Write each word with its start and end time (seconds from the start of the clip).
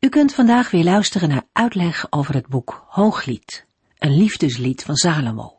U 0.00 0.08
kunt 0.08 0.34
vandaag 0.34 0.70
weer 0.70 0.84
luisteren 0.84 1.28
naar 1.28 1.46
uitleg 1.52 2.06
over 2.10 2.34
het 2.34 2.46
boek 2.46 2.84
Hooglied, 2.88 3.66
een 3.98 4.16
liefdeslied 4.16 4.82
van 4.82 4.96
Salomo. 4.96 5.58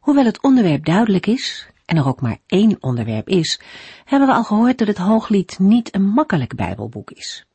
Hoewel 0.00 0.24
het 0.24 0.42
onderwerp 0.42 0.84
duidelijk 0.84 1.26
is, 1.26 1.68
en 1.84 1.96
er 1.96 2.06
ook 2.06 2.20
maar 2.20 2.38
één 2.46 2.76
onderwerp 2.80 3.28
is, 3.28 3.60
hebben 4.04 4.28
we 4.28 4.34
al 4.34 4.44
gehoord 4.44 4.78
dat 4.78 4.88
het 4.88 4.98
Hooglied 4.98 5.58
niet 5.58 5.94
een 5.94 6.04
makkelijk 6.06 6.54
Bijbelboek 6.54 7.10
is. 7.10 7.46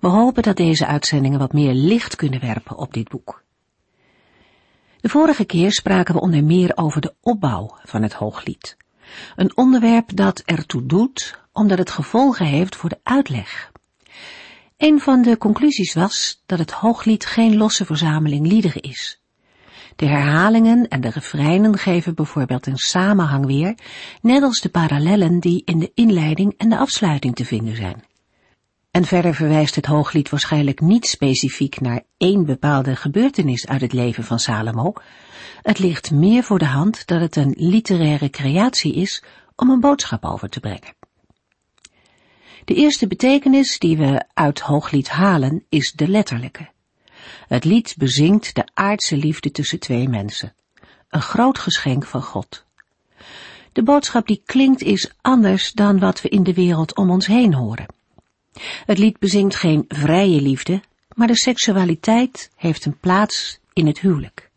We 0.00 0.08
hopen 0.08 0.42
dat 0.42 0.56
deze 0.56 0.86
uitzendingen 0.86 1.38
wat 1.38 1.52
meer 1.52 1.74
licht 1.74 2.16
kunnen 2.16 2.40
werpen 2.40 2.76
op 2.76 2.92
dit 2.92 3.08
boek. 3.08 3.44
De 5.00 5.08
vorige 5.08 5.44
keer 5.44 5.72
spraken 5.72 6.14
we 6.14 6.20
onder 6.20 6.44
meer 6.44 6.76
over 6.76 7.00
de 7.00 7.14
opbouw 7.20 7.76
van 7.82 8.02
het 8.02 8.12
Hooglied. 8.12 8.76
Een 9.36 9.56
onderwerp 9.56 10.16
dat 10.16 10.38
ertoe 10.38 10.86
doet 10.86 11.42
omdat 11.52 11.78
het 11.78 11.90
gevolgen 11.90 12.46
heeft 12.46 12.76
voor 12.76 12.88
de 12.88 13.00
uitleg 13.02 13.72
een 14.76 15.00
van 15.00 15.22
de 15.22 15.38
conclusies 15.38 15.94
was 15.94 16.42
dat 16.46 16.58
het 16.58 16.70
hooglied 16.70 17.26
geen 17.26 17.56
losse 17.56 17.84
verzameling 17.84 18.46
liederen 18.46 18.82
is. 18.82 19.20
De 19.96 20.06
herhalingen 20.06 20.88
en 20.88 21.00
de 21.00 21.10
refreinen 21.10 21.78
geven 21.78 22.14
bijvoorbeeld 22.14 22.66
een 22.66 22.76
samenhang 22.76 23.46
weer, 23.46 23.74
net 24.20 24.42
als 24.42 24.60
de 24.60 24.68
parallellen 24.68 25.40
die 25.40 25.62
in 25.64 25.78
de 25.78 25.90
inleiding 25.94 26.54
en 26.56 26.68
de 26.68 26.78
afsluiting 26.78 27.34
te 27.34 27.44
vinden 27.44 27.76
zijn. 27.76 28.04
En 28.90 29.04
verder 29.04 29.34
verwijst 29.34 29.74
het 29.74 29.86
hooglied 29.86 30.28
waarschijnlijk 30.28 30.80
niet 30.80 31.06
specifiek 31.06 31.80
naar 31.80 32.02
één 32.16 32.44
bepaalde 32.44 32.96
gebeurtenis 32.96 33.66
uit 33.66 33.80
het 33.80 33.92
leven 33.92 34.24
van 34.24 34.38
Salomo. 34.38 34.92
Het 35.62 35.78
ligt 35.78 36.10
meer 36.10 36.42
voor 36.42 36.58
de 36.58 36.64
hand 36.64 37.06
dat 37.06 37.20
het 37.20 37.36
een 37.36 37.54
literaire 37.56 38.30
creatie 38.30 38.94
is 38.94 39.22
om 39.56 39.70
een 39.70 39.80
boodschap 39.80 40.24
over 40.24 40.48
te 40.48 40.60
brengen. 40.60 41.03
De 42.64 42.74
eerste 42.74 43.06
betekenis 43.06 43.78
die 43.78 43.96
we 43.96 44.24
uit 44.34 44.60
Hooglied 44.60 45.08
halen 45.08 45.64
is 45.68 45.92
de 45.92 46.08
letterlijke. 46.08 46.68
Het 47.48 47.64
lied 47.64 47.94
bezingt 47.98 48.54
de 48.54 48.68
aardse 48.74 49.16
liefde 49.16 49.50
tussen 49.50 49.78
twee 49.78 50.08
mensen. 50.08 50.54
Een 51.08 51.22
groot 51.22 51.58
geschenk 51.58 52.06
van 52.06 52.22
God. 52.22 52.64
De 53.72 53.82
boodschap 53.82 54.26
die 54.26 54.42
klinkt 54.44 54.82
is 54.82 55.12
anders 55.20 55.72
dan 55.72 55.98
wat 55.98 56.20
we 56.20 56.28
in 56.28 56.42
de 56.42 56.54
wereld 56.54 56.96
om 56.96 57.10
ons 57.10 57.26
heen 57.26 57.54
horen. 57.54 57.86
Het 58.86 58.98
lied 58.98 59.18
bezingt 59.18 59.54
geen 59.54 59.84
vrije 59.88 60.40
liefde, 60.40 60.82
maar 61.14 61.26
de 61.26 61.36
seksualiteit 61.36 62.50
heeft 62.56 62.84
een 62.84 62.98
plaats 62.98 63.58
in 63.72 63.86
het 63.86 64.00
huwelijk. 64.00 64.50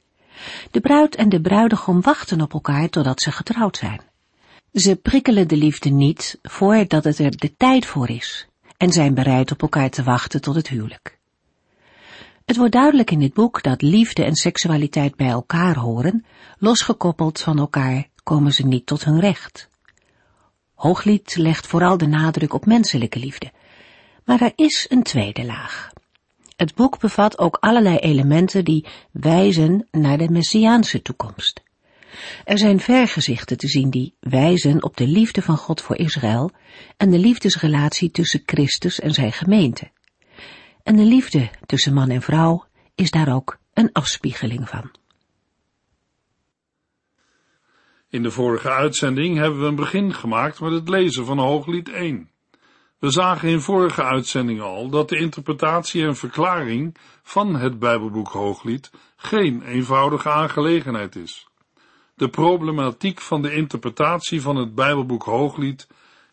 De 0.72 0.80
bruid 0.80 1.16
en 1.16 1.30
de 1.30 1.42
bruidegom 1.42 2.02
wachten 2.02 2.42
op 2.42 2.54
elkaar 2.54 2.90
totdat 2.90 3.22
ze 3.22 3.32
getrouwd 3.32 3.78
zijn. 3.78 4.02
Ze 4.74 4.96
prikkelen 4.96 5.48
de 5.48 5.58
liefde 5.58 5.90
niet 5.90 6.40
voordat 6.42 7.04
het 7.04 7.20
er 7.20 7.38
de 7.38 7.56
tijd 7.58 7.86
voor 7.86 8.10
is 8.10 8.48
en 8.78 8.92
zijn 8.92 9.14
bereid 9.14 9.52
op 9.52 9.62
elkaar 9.62 9.90
te 9.90 10.04
wachten 10.04 10.42
tot 10.42 10.56
het 10.56 10.68
huwelijk. 10.68 11.18
Het 12.46 12.58
wordt 12.58 12.74
duidelijk 12.74 13.12
in 13.12 13.20
dit 13.20 13.34
boek 13.34 13.64
dat 13.64 13.82
liefde 13.82 14.24
en 14.24 14.36
seksualiteit 14.36 15.16
bij 15.16 15.30
elkaar 15.30 15.76
horen, 15.76 16.26
losgekoppeld 16.58 17.40
van 17.40 17.58
elkaar 17.58 18.08
komen 18.24 18.54
ze 18.54 18.66
niet 18.66 18.86
tot 18.86 19.04
hun 19.04 19.20
recht. 19.20 19.70
Hooglied 20.74 21.36
legt 21.36 21.68
vooral 21.68 21.98
de 21.98 22.08
nadruk 22.08 22.54
op 22.54 22.66
menselijke 22.66 23.20
liefde, 23.20 23.52
maar 24.26 24.42
er 24.42 24.52
is 24.56 24.86
een 24.90 25.04
tweede 25.04 25.46
laag. 25.46 25.90
Het 26.56 26.76
boek 26.76 27.00
bevat 27.00 27.38
ook 27.38 27.58
allerlei 27.60 27.98
elementen 27.98 28.66
die 28.66 28.86
wijzen 29.12 29.88
naar 29.92 30.18
de 30.18 30.30
messiaanse 30.30 31.02
toekomst. 31.02 31.62
Er 32.44 32.58
zijn 32.58 32.80
vergezichten 32.80 33.58
te 33.58 33.68
zien 33.68 33.90
die 33.90 34.16
wijzen 34.20 34.84
op 34.84 34.98
de 34.98 35.08
liefde 35.08 35.42
van 35.42 35.58
God 35.58 35.82
voor 35.82 35.98
Israël 35.98 36.52
en 36.98 37.10
de 37.10 37.20
liefdesrelatie 37.20 38.12
tussen 38.12 38.42
Christus 38.46 39.00
en 39.00 39.12
zijn 39.12 39.32
gemeente. 39.32 39.92
En 40.84 40.96
de 40.96 41.04
liefde 41.04 41.50
tussen 41.66 41.94
man 41.94 42.10
en 42.10 42.22
vrouw 42.22 42.66
is 42.96 43.12
daar 43.12 43.34
ook 43.34 43.58
een 43.74 43.92
afspiegeling 43.92 44.70
van. 44.70 44.92
In 48.10 48.24
de 48.24 48.32
vorige 48.32 48.70
uitzending 48.70 49.38
hebben 49.38 49.60
we 49.60 49.66
een 49.66 49.76
begin 49.76 50.14
gemaakt 50.14 50.60
met 50.60 50.72
het 50.72 50.90
lezen 50.90 51.26
van 51.26 51.38
Hooglied 51.38 51.90
1. 51.90 52.30
We 53.00 53.10
zagen 53.10 53.50
in 53.50 53.62
vorige 53.62 54.04
uitzending 54.04 54.62
al 54.62 54.90
dat 54.90 55.10
de 55.10 55.18
interpretatie 55.18 56.06
en 56.06 56.16
verklaring 56.16 56.96
van 57.24 57.56
het 57.56 57.80
Bijbelboek 57.80 58.28
Hooglied 58.28 58.92
geen 59.16 59.62
eenvoudige 59.62 60.30
aangelegenheid 60.30 61.16
is. 61.16 61.47
De 62.18 62.30
problematiek 62.30 63.22
van 63.22 63.42
de 63.42 63.54
interpretatie 63.54 64.42
van 64.42 64.56
het 64.56 64.76
Bijbelboek 64.76 65.24
Hooglied 65.24 65.88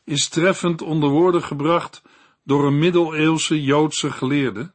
is 0.05 0.29
treffend 0.29 0.83
onder 0.83 1.09
woorden 1.09 1.43
gebracht 1.43 2.03
door 2.45 2.67
een 2.67 2.79
middeleeuwse 2.79 3.63
Joodse 3.63 4.11
geleerde, 4.11 4.73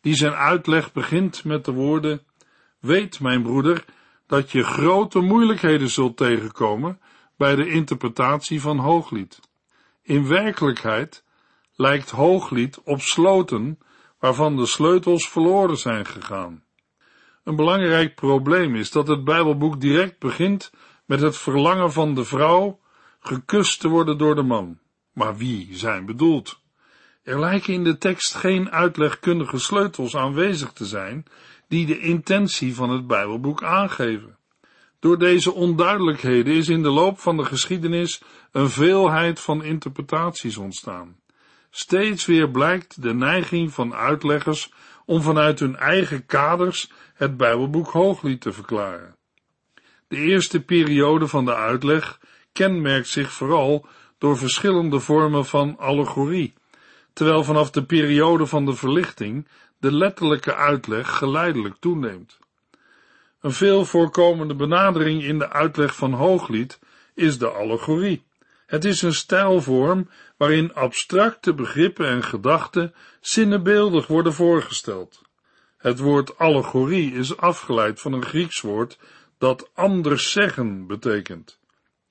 die 0.00 0.14
zijn 0.14 0.32
uitleg 0.32 0.92
begint 0.92 1.44
met 1.44 1.64
de 1.64 1.72
woorden: 1.72 2.22
Weet, 2.80 3.20
mijn 3.20 3.42
broeder, 3.42 3.84
dat 4.26 4.50
je 4.50 4.62
grote 4.62 5.20
moeilijkheden 5.20 5.88
zult 5.88 6.16
tegenkomen 6.16 7.00
bij 7.36 7.54
de 7.54 7.68
interpretatie 7.68 8.60
van 8.60 8.78
Hooglied. 8.78 9.40
In 10.02 10.28
werkelijkheid 10.28 11.24
lijkt 11.74 12.10
Hooglied 12.10 12.80
op 12.84 13.00
sloten 13.00 13.78
waarvan 14.18 14.56
de 14.56 14.66
sleutels 14.66 15.28
verloren 15.28 15.76
zijn 15.76 16.06
gegaan. 16.06 16.64
Een 17.44 17.56
belangrijk 17.56 18.14
probleem 18.14 18.74
is 18.74 18.90
dat 18.90 19.08
het 19.08 19.24
Bijbelboek 19.24 19.80
direct 19.80 20.18
begint 20.18 20.72
met 21.04 21.20
het 21.20 21.36
verlangen 21.36 21.92
van 21.92 22.14
de 22.14 22.24
vrouw 22.24 22.80
gekust 23.20 23.80
te 23.80 23.88
worden 23.88 24.18
door 24.18 24.34
de 24.34 24.42
man. 24.42 24.78
Maar 25.12 25.36
wie 25.36 25.68
zijn 25.72 26.06
bedoeld? 26.06 26.60
Er 27.22 27.40
lijken 27.40 27.72
in 27.74 27.84
de 27.84 27.98
tekst 27.98 28.34
geen 28.34 28.70
uitlegkundige 28.70 29.58
sleutels 29.58 30.16
aanwezig 30.16 30.72
te 30.72 30.84
zijn 30.84 31.24
die 31.68 31.86
de 31.86 31.98
intentie 31.98 32.74
van 32.74 32.90
het 32.90 33.06
Bijbelboek 33.06 33.62
aangeven. 33.62 34.38
Door 34.98 35.18
deze 35.18 35.52
onduidelijkheden 35.52 36.54
is 36.54 36.68
in 36.68 36.82
de 36.82 36.90
loop 36.90 37.18
van 37.18 37.36
de 37.36 37.44
geschiedenis 37.44 38.22
een 38.52 38.70
veelheid 38.70 39.40
van 39.40 39.64
interpretaties 39.64 40.56
ontstaan. 40.56 41.16
Steeds 41.70 42.26
weer 42.26 42.50
blijkt 42.50 43.02
de 43.02 43.14
neiging 43.14 43.72
van 43.72 43.94
uitleggers 43.94 44.72
om 45.10 45.22
vanuit 45.22 45.58
hun 45.58 45.76
eigen 45.76 46.26
kaders 46.26 46.90
het 47.14 47.36
Bijbelboek 47.36 47.90
Hooglied 47.90 48.40
te 48.40 48.52
verklaren. 48.52 49.16
De 50.08 50.16
eerste 50.16 50.60
periode 50.60 51.26
van 51.28 51.44
de 51.44 51.54
uitleg 51.54 52.20
kenmerkt 52.52 53.08
zich 53.08 53.32
vooral 53.32 53.86
door 54.18 54.38
verschillende 54.38 55.00
vormen 55.00 55.46
van 55.46 55.78
allegorie, 55.78 56.54
terwijl 57.12 57.44
vanaf 57.44 57.70
de 57.70 57.84
periode 57.84 58.46
van 58.46 58.64
de 58.64 58.74
verlichting 58.74 59.48
de 59.78 59.92
letterlijke 59.92 60.54
uitleg 60.54 61.16
geleidelijk 61.16 61.76
toeneemt. 61.80 62.38
Een 63.40 63.52
veel 63.52 63.84
voorkomende 63.84 64.54
benadering 64.54 65.22
in 65.22 65.38
de 65.38 65.50
uitleg 65.50 65.94
van 65.94 66.12
Hooglied 66.12 66.78
is 67.14 67.38
de 67.38 67.48
allegorie. 67.48 68.24
Het 68.66 68.84
is 68.84 69.02
een 69.02 69.14
stijlvorm 69.14 70.08
waarin 70.40 70.74
abstracte 70.74 71.54
begrippen 71.54 72.06
en 72.06 72.22
gedachten 72.22 72.94
zinnebeeldig 73.20 74.06
worden 74.06 74.32
voorgesteld. 74.32 75.22
Het 75.76 75.98
woord 75.98 76.38
allegorie 76.38 77.12
is 77.14 77.36
afgeleid 77.36 78.00
van 78.00 78.12
een 78.12 78.24
Grieks 78.24 78.60
woord 78.60 78.98
dat 79.38 79.70
anders 79.74 80.30
zeggen 80.30 80.86
betekent. 80.86 81.58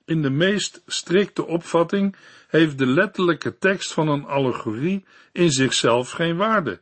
In 0.04 0.22
de 0.22 0.30
meest 0.30 0.82
strikte 0.86 1.46
opvatting 1.46 2.16
heeft 2.48 2.78
de 2.78 2.86
letterlijke 2.86 3.58
tekst 3.58 3.92
van 3.92 4.08
een 4.08 4.24
allegorie 4.24 5.04
in 5.32 5.50
zichzelf 5.50 6.10
geen 6.10 6.36
waarde, 6.36 6.80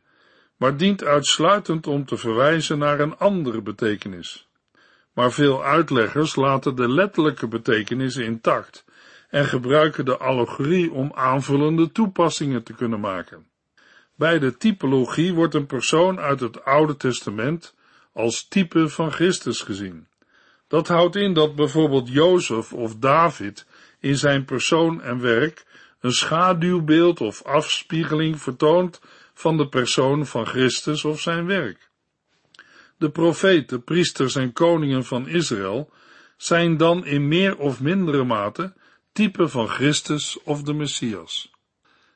maar 0.57 0.77
dient 0.77 1.03
uitsluitend 1.03 1.87
om 1.87 2.05
te 2.05 2.17
verwijzen 2.17 2.77
naar 2.77 2.99
een 2.99 3.17
andere 3.17 3.61
betekenis. 3.61 4.47
Maar 5.13 5.31
veel 5.31 5.63
uitleggers 5.63 6.35
laten 6.35 6.75
de 6.75 6.89
letterlijke 6.89 7.47
betekenis 7.47 8.15
intact 8.15 8.85
en 9.29 9.45
gebruiken 9.45 10.05
de 10.05 10.17
allegorie 10.17 10.91
om 10.91 11.11
aanvullende 11.13 11.91
toepassingen 11.91 12.63
te 12.63 12.73
kunnen 12.73 12.99
maken. 12.99 13.47
Bij 14.15 14.39
de 14.39 14.57
typologie 14.57 15.33
wordt 15.33 15.53
een 15.53 15.65
persoon 15.65 16.19
uit 16.19 16.39
het 16.39 16.63
Oude 16.63 16.97
Testament 16.97 17.75
als 18.13 18.47
type 18.47 18.89
van 18.89 19.11
Christus 19.11 19.61
gezien. 19.61 20.07
Dat 20.67 20.87
houdt 20.87 21.15
in 21.15 21.33
dat 21.33 21.55
bijvoorbeeld 21.55 22.09
Jozef 22.09 22.73
of 22.73 22.95
David 22.95 23.65
in 23.99 24.17
zijn 24.17 24.45
persoon 24.45 25.01
en 25.01 25.21
werk 25.21 25.65
een 25.99 26.11
schaduwbeeld 26.11 27.21
of 27.21 27.43
afspiegeling 27.43 28.41
vertoont 28.41 29.01
van 29.33 29.57
de 29.57 29.67
persoon 29.67 30.25
van 30.25 30.45
Christus 30.45 31.05
of 31.05 31.21
zijn 31.21 31.45
werk. 31.45 31.89
De 32.97 33.09
profeten, 33.09 33.83
priesters 33.83 34.35
en 34.35 34.53
koningen 34.53 35.05
van 35.05 35.27
Israël 35.27 35.91
zijn 36.37 36.77
dan 36.77 37.05
in 37.05 37.27
meer 37.27 37.57
of 37.57 37.81
mindere 37.81 38.23
mate 38.23 38.73
typen 39.19 39.49
van 39.49 39.67
Christus 39.67 40.37
of 40.43 40.61
de 40.63 40.73
Messias. 40.73 41.51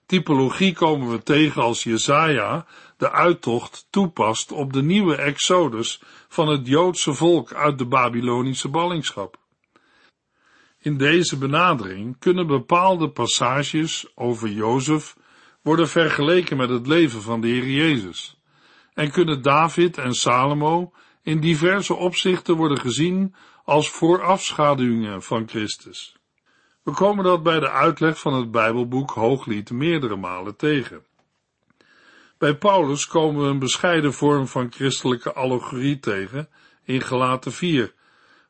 Typologie 0.06 0.74
komen 0.74 1.12
we 1.12 1.24
tegen 1.24 1.62
als 1.62 1.84
Jezaja 1.84 2.66
de 2.98 3.12
uittocht 3.12 3.88
toepast 3.90 4.52
op 4.52 4.74
de 4.74 4.84
nieuwe 4.84 5.16
exodus 5.16 6.02
van 6.28 6.48
het 6.48 6.68
Joodse 6.68 7.14
volk 7.14 7.54
uit 7.54 7.78
de 7.78 7.86
Babylonische 7.86 8.70
ballingschap. 8.70 9.38
In 10.80 10.98
deze 10.98 11.38
benadering 11.38 12.20
kunnen 12.20 12.48
bepaalde 12.48 13.10
passages 13.10 14.08
over 14.16 14.50
Jozef 14.50 15.16
worden 15.62 15.90
vergeleken 15.90 16.58
met 16.58 16.70
het 16.70 16.88
leven 16.88 17.22
van 17.22 17.42
de 17.42 17.48
Heer 17.48 17.70
Jezus 17.70 18.40
en 18.94 19.12
kunnen 19.12 19.42
David 19.42 19.98
en 19.98 20.14
Salomo 20.14 20.94
in 21.24 21.40
diverse 21.40 21.94
opzichten 21.94 22.56
worden 22.56 22.80
gezien 22.80 23.36
als 23.64 23.90
voorafschaduwingen 23.90 25.24
van 25.24 25.48
Christus. 25.48 26.22
We 26.84 26.92
komen 26.92 27.24
dat 27.24 27.44
bij 27.44 27.60
de 27.60 27.70
uitleg 27.70 28.20
van 28.20 28.34
het 28.34 28.52
Bijbelboek 28.52 29.12
Hooglied 29.12 29.72
meerdere 29.72 30.16
malen 30.16 30.56
tegen. 30.56 31.06
Bij 32.38 32.56
Paulus 32.58 33.08
komen 33.08 33.44
we 33.44 33.48
een 33.48 33.60
bescheiden 33.60 34.14
vorm 34.14 34.48
van 34.48 34.72
christelijke 34.72 35.34
allegorie 35.34 36.00
tegen 36.00 36.50
in 36.84 37.02
Gelaten 37.02 37.52
4, 37.52 37.94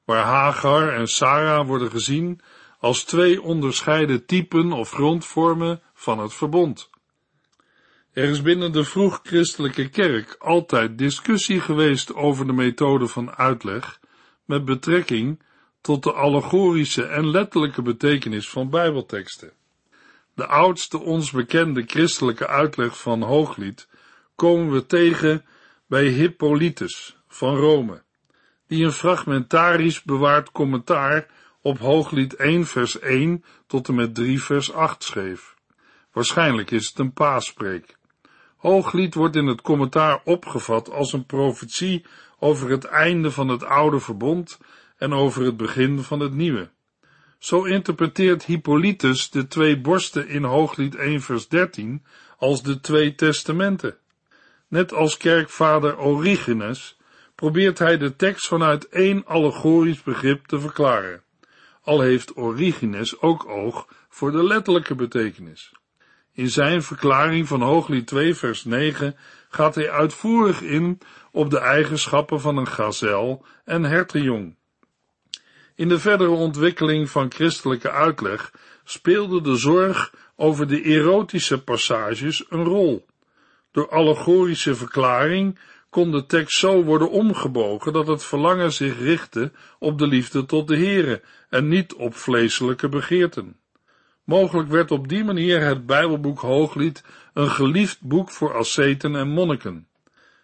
waar 0.05 0.23
Hagar 0.23 0.93
en 0.93 1.07
Sarah 1.07 1.67
worden 1.67 1.91
gezien 1.91 2.41
als 2.79 3.03
twee 3.03 3.41
onderscheiden 3.41 4.25
typen 4.25 4.71
of 4.71 4.91
grondvormen 4.91 5.81
van 5.93 6.19
het 6.19 6.33
verbond. 6.33 6.89
Er 8.13 8.29
is 8.29 8.41
binnen 8.41 8.71
de 8.71 8.83
vroeg-christelijke 8.83 9.89
kerk 9.89 10.35
altijd 10.39 10.97
discussie 10.97 11.59
geweest 11.59 12.13
over 12.13 12.47
de 12.47 12.53
methode 12.53 13.07
van 13.07 13.35
uitleg 13.35 13.99
met 14.45 14.65
betrekking 14.65 15.41
tot 15.83 16.03
de 16.03 16.13
allegorische 16.13 17.03
en 17.03 17.29
letterlijke 17.29 17.81
betekenis 17.81 18.49
van 18.49 18.69
Bijbelteksten. 18.69 19.51
De 20.35 20.45
oudste 20.45 20.99
ons 20.99 21.31
bekende 21.31 21.83
christelijke 21.87 22.47
uitleg 22.47 22.99
van 22.99 23.21
Hooglied 23.21 23.87
komen 24.35 24.71
we 24.71 24.85
tegen 24.85 25.45
bij 25.87 26.07
Hippolytus 26.07 27.17
van 27.27 27.55
Rome, 27.55 28.03
die 28.67 28.85
een 28.85 28.91
fragmentarisch 28.91 30.03
bewaard 30.03 30.51
commentaar 30.51 31.27
op 31.61 31.79
Hooglied 31.79 32.35
1 32.35 32.65
vers 32.65 32.99
1 32.99 33.43
tot 33.67 33.87
en 33.87 33.95
met 33.95 34.15
3 34.15 34.43
vers 34.43 34.73
8 34.73 35.03
schreef. 35.03 35.55
Waarschijnlijk 36.11 36.71
is 36.71 36.87
het 36.87 36.99
een 36.99 37.13
paaspreek. 37.13 37.97
Hooglied 38.57 39.13
wordt 39.13 39.35
in 39.35 39.47
het 39.47 39.61
commentaar 39.61 40.21
opgevat 40.23 40.91
als 40.91 41.13
een 41.13 41.25
profetie 41.25 42.05
over 42.39 42.69
het 42.69 42.83
einde 42.83 43.31
van 43.31 43.47
het 43.47 43.63
oude 43.63 43.99
verbond 43.99 44.59
en 45.03 45.13
over 45.13 45.45
het 45.45 45.57
begin 45.57 45.99
van 45.99 46.19
het 46.19 46.33
nieuwe. 46.33 46.69
Zo 47.39 47.63
interpreteert 47.63 48.45
Hippolytus 48.45 49.29
de 49.29 49.47
twee 49.47 49.79
borsten 49.79 50.27
in 50.27 50.43
Hooglied 50.43 50.95
1 50.95 51.21
vers 51.21 51.47
13 51.47 52.03
als 52.37 52.63
de 52.63 52.79
twee 52.79 53.15
testamenten. 53.15 53.97
Net 54.67 54.93
als 54.93 55.17
kerkvader 55.17 55.99
Origenes 55.99 56.97
probeert 57.35 57.79
hij 57.79 57.97
de 57.97 58.15
tekst 58.15 58.47
vanuit 58.47 58.87
één 58.87 59.25
allegorisch 59.25 60.03
begrip 60.03 60.45
te 60.45 60.59
verklaren, 60.59 61.23
al 61.81 62.01
heeft 62.01 62.37
Origenes 62.37 63.19
ook 63.21 63.45
oog 63.49 63.87
voor 64.09 64.31
de 64.31 64.43
letterlijke 64.43 64.95
betekenis. 64.95 65.71
In 66.33 66.49
zijn 66.49 66.83
verklaring 66.83 67.47
van 67.47 67.61
Hooglied 67.61 68.07
2 68.07 68.35
vers 68.35 68.63
9 68.63 69.15
gaat 69.49 69.75
hij 69.75 69.91
uitvoerig 69.91 70.61
in 70.61 70.99
op 71.31 71.49
de 71.49 71.59
eigenschappen 71.59 72.41
van 72.41 72.57
een 72.57 72.67
gazel 72.67 73.45
en 73.65 73.83
hertenjong. 73.83 74.55
In 75.75 75.87
de 75.87 75.99
verdere 75.99 76.29
ontwikkeling 76.29 77.09
van 77.09 77.31
christelijke 77.31 77.91
uitleg 77.91 78.51
speelde 78.83 79.41
de 79.41 79.55
zorg 79.55 80.13
over 80.35 80.67
de 80.67 80.81
erotische 80.81 81.63
passages 81.63 82.45
een 82.49 82.63
rol. 82.63 83.05
Door 83.71 83.89
allegorische 83.89 84.75
verklaring 84.75 85.59
kon 85.89 86.11
de 86.11 86.25
tekst 86.25 86.57
zo 86.57 86.83
worden 86.83 87.09
omgebogen 87.09 87.93
dat 87.93 88.07
het 88.07 88.23
verlangen 88.23 88.73
zich 88.73 88.99
richtte 88.99 89.51
op 89.79 89.97
de 89.97 90.07
liefde 90.07 90.45
tot 90.45 90.67
de 90.67 90.77
Here 90.77 91.21
en 91.49 91.67
niet 91.67 91.93
op 91.93 92.15
vleeselijke 92.15 92.89
begeerten. 92.89 93.57
Mogelijk 94.23 94.69
werd 94.69 94.91
op 94.91 95.07
die 95.07 95.23
manier 95.23 95.61
het 95.61 95.85
Bijbelboek 95.85 96.39
Hooglied 96.39 97.03
een 97.33 97.49
geliefd 97.49 98.01
boek 98.01 98.29
voor 98.31 98.53
asceten 98.53 99.15
en 99.15 99.29
monniken. 99.29 99.87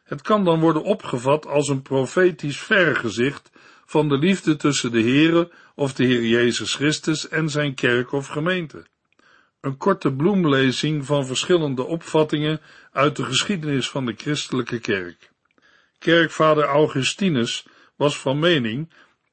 Het 0.04 0.22
kan 0.22 0.44
dan 0.44 0.60
worden 0.60 0.84
opgevat 0.84 1.48
als 1.48 1.68
een 1.68 1.82
profetisch 1.82 2.60
vergezicht 2.60 3.52
van 3.90 4.10
de 4.10 4.18
liefde 4.18 4.56
tussen 4.56 4.92
de 4.92 5.02
Heere 5.02 5.52
of 5.76 5.94
de 5.94 6.04
Heer 6.04 6.26
Jezus 6.26 6.76
Christus 6.76 7.28
en 7.28 7.50
zijn 7.50 7.74
kerk 7.74 8.12
of 8.12 8.28
gemeente. 8.28 8.86
Een 9.62 9.78
korte 9.78 10.14
bloemlezing 10.14 11.06
van 11.06 11.26
verschillende 11.26 11.84
opvattingen 11.84 12.62
uit 12.92 13.16
de 13.16 13.24
geschiedenis 13.24 13.90
van 13.90 14.06
de 14.06 14.14
christelijke 14.18 14.80
kerk. 14.80 15.32
Kerkvader 16.00 16.64
Augustinus 16.64 17.66
was 17.96 18.18
van 18.18 18.40
mening 18.40 18.90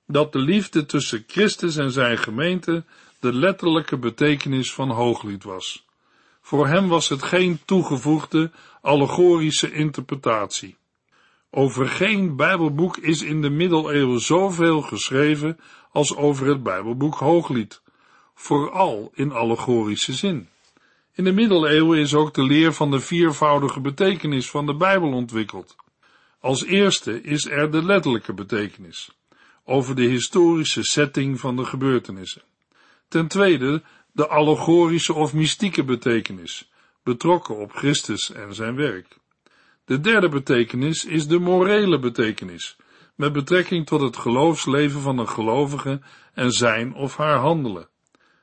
dat 0.07 0.33
de 0.33 0.39
liefde 0.39 0.87
tussen 0.87 1.25
Christus 1.27 1.77
en 1.77 1.91
zijn 1.91 2.19
gemeente 2.19 2.85
de 3.21 3.33
letterlijke 3.33 3.99
betekenis 3.99 4.73
van 4.73 4.91
Hooglied 4.91 5.45
was. 5.45 5.87
Voor 6.41 6.67
hem 6.67 6.89
was 6.89 7.09
het 7.09 7.23
geen 7.23 7.61
toegevoegde 7.65 8.51
allegorische 8.81 9.73
interpretatie. 9.73 10.77
Over 11.59 11.89
geen 11.89 12.37
Bijbelboek 12.37 12.97
is 12.97 13.23
in 13.23 13.43
de 13.43 13.51
middeleeuwen 13.51 14.21
zoveel 14.21 14.83
geschreven 14.83 15.59
als 15.93 16.17
over 16.17 16.47
het 16.47 16.63
Bijbelboek 16.63 17.15
Hooglied, 17.15 17.83
vooral 18.35 19.11
in 19.15 19.33
allegorische 19.33 20.13
zin. 20.13 20.49
In 21.13 21.25
de 21.25 21.33
middeleeuwen 21.33 21.99
is 21.99 22.15
ook 22.15 22.35
de 22.35 22.43
leer 22.43 22.73
van 22.73 22.91
de 22.91 23.01
viervoudige 23.01 23.81
betekenis 23.81 24.51
van 24.51 24.67
de 24.67 24.75
Bijbel 24.75 25.13
ontwikkeld. 25.13 25.77
Als 26.41 26.65
eerste 26.65 27.23
is 27.23 27.47
er 27.47 27.71
de 27.71 27.85
letterlijke 27.85 28.35
betekenis, 28.35 29.11
over 29.65 29.95
de 29.95 30.05
historische 30.05 30.83
setting 30.83 31.41
van 31.41 31.57
de 31.57 31.65
gebeurtenissen. 31.65 32.43
Ten 33.09 33.29
tweede 33.29 33.83
de 34.13 34.27
allegorische 34.27 35.15
of 35.15 35.33
mystieke 35.33 35.85
betekenis, 35.85 36.71
betrokken 37.03 37.57
op 37.57 37.73
Christus 37.73 38.33
en 38.33 38.55
zijn 38.55 38.77
werk. 38.77 39.19
De 39.87 40.01
derde 40.01 40.29
betekenis 40.29 41.05
is 41.05 41.27
de 41.27 41.39
morele 41.39 41.99
betekenis, 41.99 42.77
met 43.15 43.33
betrekking 43.33 43.87
tot 43.87 44.01
het 44.01 44.17
geloofsleven 44.17 45.01
van 45.01 45.19
een 45.19 45.29
gelovige 45.29 46.01
en 46.35 46.51
zijn 46.51 46.95
of 46.95 47.17
haar 47.17 47.39
handelen. 47.39 47.89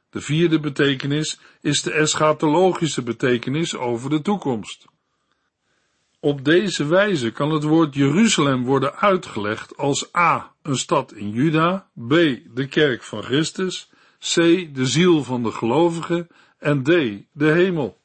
De 0.10 0.22
vierde 0.22 0.60
betekenis 0.60 1.40
is 1.62 1.82
de 1.82 1.92
eschatologische 1.92 3.04
betekenis 3.04 3.76
over 3.76 4.10
de 4.10 4.22
toekomst. 4.22 4.86
Op 6.20 6.46
deze 6.46 6.86
wijze 6.86 7.32
kan 7.32 7.52
het 7.52 7.64
woord 7.64 7.96
Jeruzalem 7.96 8.64
worden 8.64 8.96
uitgelegd 8.96 9.78
als 9.78 10.16
a. 10.16 10.52
een 10.62 10.78
stad 10.78 11.14
in 11.14 11.30
Juda, 11.30 11.90
b. 12.08 12.10
de 12.54 12.68
kerk 12.70 13.04
van 13.04 13.24
Christus, 13.24 13.90
c. 14.20 14.36
de 14.76 14.86
ziel 14.86 15.24
van 15.24 15.44
de 15.44 15.52
gelovige 15.52 16.28
en 16.60 16.84
d. 16.84 16.88
de 17.32 17.52
hemel. 17.52 18.02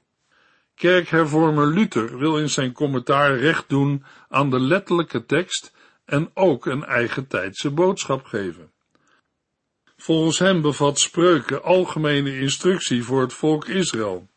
Kerkhervormer 0.78 1.66
Luther 1.66 2.18
wil 2.18 2.38
in 2.38 2.50
zijn 2.50 2.72
commentaar 2.72 3.38
recht 3.38 3.68
doen 3.68 4.04
aan 4.28 4.50
de 4.50 4.60
letterlijke 4.60 5.24
tekst 5.24 5.72
en 6.04 6.30
ook 6.34 6.66
een 6.66 6.84
eigen 6.84 7.26
tijdse 7.26 7.70
boodschap 7.70 8.24
geven. 8.24 8.72
Volgens 9.96 10.38
hem 10.38 10.60
bevat 10.60 10.98
spreuken 10.98 11.62
algemene 11.62 12.38
instructie 12.38 13.04
voor 13.04 13.20
het 13.20 13.32
volk 13.32 13.68
Israël, 13.68 14.28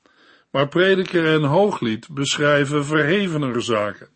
maar 0.52 0.68
prediker 0.68 1.26
en 1.26 1.44
hooglied 1.44 2.08
beschrijven 2.10 2.86
verhevenere 2.86 3.62
zaken. 3.62 4.10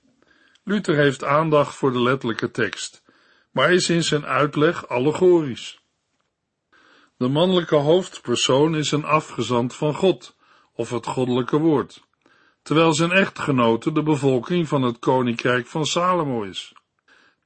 Luther 0.64 0.96
heeft 0.96 1.24
aandacht 1.24 1.76
voor 1.76 1.92
de 1.92 2.02
letterlijke 2.02 2.52
tekst, 2.52 3.04
maar 3.52 3.74
is 3.74 3.90
in 3.90 4.04
zijn 4.04 4.26
uitleg 4.26 4.88
allegorisch. 4.88 5.80
De 7.18 7.28
mannelijke 7.28 7.76
hoofdpersoon 7.76 8.76
is 8.76 8.92
een 8.92 9.06
afgezant 9.06 9.76
van 9.76 9.96
God, 9.96 10.36
of 10.74 10.90
het 10.90 11.06
goddelijke 11.06 11.58
woord 11.58 12.04
terwijl 12.66 12.94
zijn 12.94 13.12
echtgenote 13.12 13.92
de 13.92 14.04
bevolking 14.04 14.68
van 14.68 14.82
het 14.82 15.00
koninkrijk 15.00 15.68
van 15.68 15.86
Salomo 15.86 16.44
is. 16.44 16.74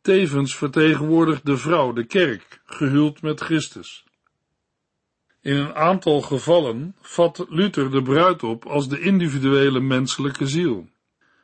Tevens 0.01 0.55
vertegenwoordigt 0.55 1.45
de 1.45 1.57
vrouw 1.57 1.93
de 1.93 2.05
kerk, 2.05 2.61
gehuwd 2.65 3.21
met 3.21 3.39
Christus. 3.39 4.03
In 5.41 5.55
een 5.55 5.75
aantal 5.75 6.21
gevallen 6.21 6.95
vat 7.01 7.45
Luther 7.49 7.91
de 7.91 8.01
bruid 8.01 8.43
op 8.43 8.65
als 8.65 8.89
de 8.89 8.99
individuele 8.99 9.79
menselijke 9.79 10.47
ziel. 10.47 10.89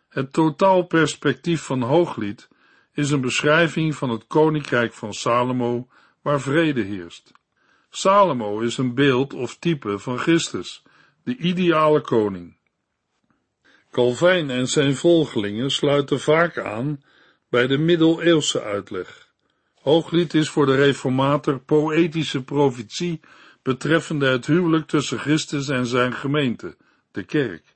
Het 0.09 0.33
totaalperspectief 0.33 1.61
van 1.61 1.81
Hooglied 1.81 2.47
is 2.93 3.11
een 3.11 3.21
beschrijving 3.21 3.95
van 3.95 4.09
het 4.09 4.27
koninkrijk 4.27 4.93
van 4.93 5.13
Salomo 5.13 5.87
waar 6.21 6.41
vrede 6.41 6.81
heerst. 6.81 7.31
Salomo 7.89 8.59
is 8.59 8.77
een 8.77 8.93
beeld 8.93 9.33
of 9.33 9.57
type 9.57 9.99
van 9.99 10.17
Christus, 10.17 10.83
de 11.23 11.37
ideale 11.37 12.01
koning. 12.01 12.55
Calvijn 13.95 14.49
en 14.49 14.67
zijn 14.67 14.95
volgelingen 14.95 15.71
sluiten 15.71 16.19
vaak 16.19 16.57
aan 16.57 17.03
bij 17.49 17.67
de 17.67 17.77
middeleeuwse 17.77 18.61
uitleg. 18.61 19.33
Hooglied 19.81 20.33
is 20.33 20.49
voor 20.49 20.65
de 20.65 20.75
reformator 20.75 21.59
poëtische 21.59 22.43
profetie 22.43 23.19
betreffende 23.61 24.27
het 24.27 24.45
huwelijk 24.45 24.87
tussen 24.87 25.19
Christus 25.19 25.69
en 25.69 25.85
zijn 25.85 26.13
gemeente, 26.13 26.75
de 27.11 27.23
kerk. 27.23 27.75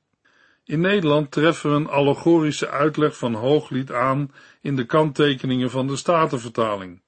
In 0.63 0.81
Nederland 0.81 1.31
treffen 1.31 1.69
we 1.69 1.75
een 1.75 1.89
allegorische 1.89 2.69
uitleg 2.69 3.17
van 3.17 3.33
Hooglied 3.33 3.91
aan 3.91 4.31
in 4.61 4.75
de 4.75 4.85
kanttekeningen 4.85 5.69
van 5.69 5.88
de 5.88 5.95
Statenvertaling. 5.95 7.01